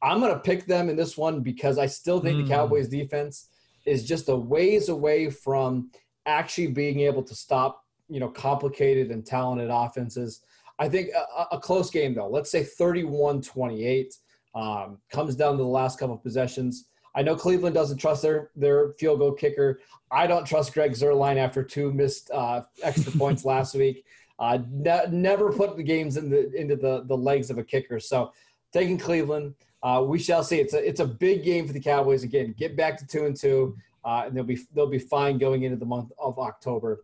I'm 0.02 0.20
going 0.20 0.34
to 0.34 0.40
pick 0.40 0.66
them 0.66 0.90
in 0.90 0.96
this 0.96 1.18
one 1.18 1.42
because 1.42 1.78
I 1.78 1.88
still 1.88 2.20
think 2.20 2.36
mm. 2.36 2.40
the 2.42 2.44
hmm. 2.46 2.52
Cowboys 2.52 2.88
defense 2.88 3.50
is 3.88 4.04
just 4.04 4.30
a 4.30 4.36
ways 4.36 4.90
away 4.90 5.30
from 5.30 5.90
actually 6.26 6.68
being 6.68 7.00
able 7.00 7.24
to 7.24 7.34
stop, 7.34 7.84
you 8.10 8.20
know, 8.20 8.30
complicated 8.30 9.12
and 9.12 9.26
talented 9.26 9.70
offenses. 9.72 10.42
I 10.78 10.90
think 10.90 11.10
a, 11.16 11.56
a 11.56 11.60
close 11.60 11.90
game 11.90 12.14
though, 12.14 12.28
let's 12.28 12.52
say 12.52 12.64
31-28, 12.64 14.14
um, 14.54 14.98
comes 15.10 15.36
down 15.36 15.54
to 15.54 15.64
the 15.64 15.70
last 15.70 16.00
couple 16.00 16.16
of 16.16 16.24
possessions. 16.24 16.90
I 17.16 17.22
know 17.24 17.36
Cleveland 17.36 17.74
doesn't 17.74 17.98
trust 17.98 18.22
their 18.22 18.52
their 18.56 18.94
field 19.00 19.20
goal 19.20 19.32
kicker. 19.32 19.80
I 20.12 20.28
don't 20.28 20.46
trust 20.46 20.74
Greg 20.74 20.92
Zuerlein 20.92 21.38
after 21.38 21.64
two 21.64 21.92
missed 21.92 22.30
uh, 22.32 22.62
extra 22.84 23.12
points 23.14 23.44
last 23.54 23.74
week. 23.74 24.06
Uh, 24.38 24.60
ne- 24.70 25.08
never 25.10 25.52
put 25.52 25.78
the 25.78 25.84
games 25.84 26.18
in 26.18 26.30
the 26.30 26.52
into 26.54 26.76
the 26.76 27.06
the 27.08 27.18
legs 27.18 27.50
of 27.50 27.58
a 27.58 27.64
kicker. 27.64 28.00
So 28.00 28.32
taking 28.72 28.98
Cleveland. 28.98 29.56
Uh, 29.84 30.04
we 30.06 30.20
shall 30.20 30.44
see. 30.44 30.60
It's 30.60 30.74
a 30.74 30.88
it's 30.88 31.00
a 31.00 31.06
big 31.06 31.44
game 31.44 31.68
for 31.68 31.74
the 31.74 31.80
Cowboys 31.80 32.24
again. 32.24 32.54
Get 32.58 32.76
back 32.76 32.98
to 32.98 33.06
two 33.06 33.26
and 33.26 33.36
two, 33.36 33.78
uh, 34.04 34.24
and 34.26 34.36
they'll 34.36 34.44
be 34.44 34.60
they'll 34.74 34.88
be 34.88 35.00
fine 35.00 35.38
going 35.38 35.64
into 35.64 35.78
the 35.78 35.86
month 35.86 36.12
of 36.20 36.40
October. 36.40 37.04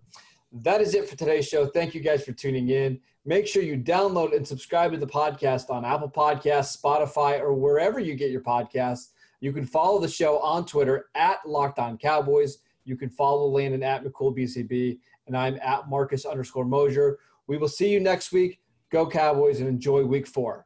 That 0.51 0.81
is 0.81 0.93
it 0.93 1.09
for 1.09 1.15
today's 1.15 1.47
show. 1.47 1.65
Thank 1.65 1.95
you 1.95 2.01
guys 2.01 2.23
for 2.23 2.31
tuning 2.31 2.69
in. 2.69 2.99
Make 3.25 3.47
sure 3.47 3.63
you 3.63 3.77
download 3.77 4.35
and 4.35 4.47
subscribe 4.47 4.91
to 4.91 4.97
the 4.97 5.07
podcast 5.07 5.69
on 5.69 5.85
Apple 5.85 6.09
Podcasts, 6.09 6.77
Spotify, 6.79 7.39
or 7.39 7.53
wherever 7.53 7.99
you 7.99 8.15
get 8.15 8.31
your 8.31 8.41
podcasts. 8.41 9.11
You 9.39 9.53
can 9.53 9.65
follow 9.65 9.99
the 9.99 10.07
show 10.07 10.39
on 10.39 10.65
Twitter 10.65 11.07
at 11.15 11.37
Locked 11.45 11.79
On 11.79 11.97
Cowboys. 11.97 12.59
You 12.85 12.95
can 12.97 13.09
follow 13.09 13.47
Landon 13.47 13.81
at 13.83 14.03
McCoolBCB, 14.03 14.99
and 15.27 15.37
I'm 15.37 15.57
at 15.61 15.89
Marcus 15.89 16.25
underscore 16.25 16.65
Mosher. 16.65 17.17
We 17.47 17.57
will 17.57 17.67
see 17.67 17.89
you 17.89 17.99
next 17.99 18.31
week. 18.31 18.59
Go 18.89 19.07
Cowboys 19.07 19.59
and 19.59 19.69
enjoy 19.69 20.03
Week 20.03 20.27
Four. 20.27 20.65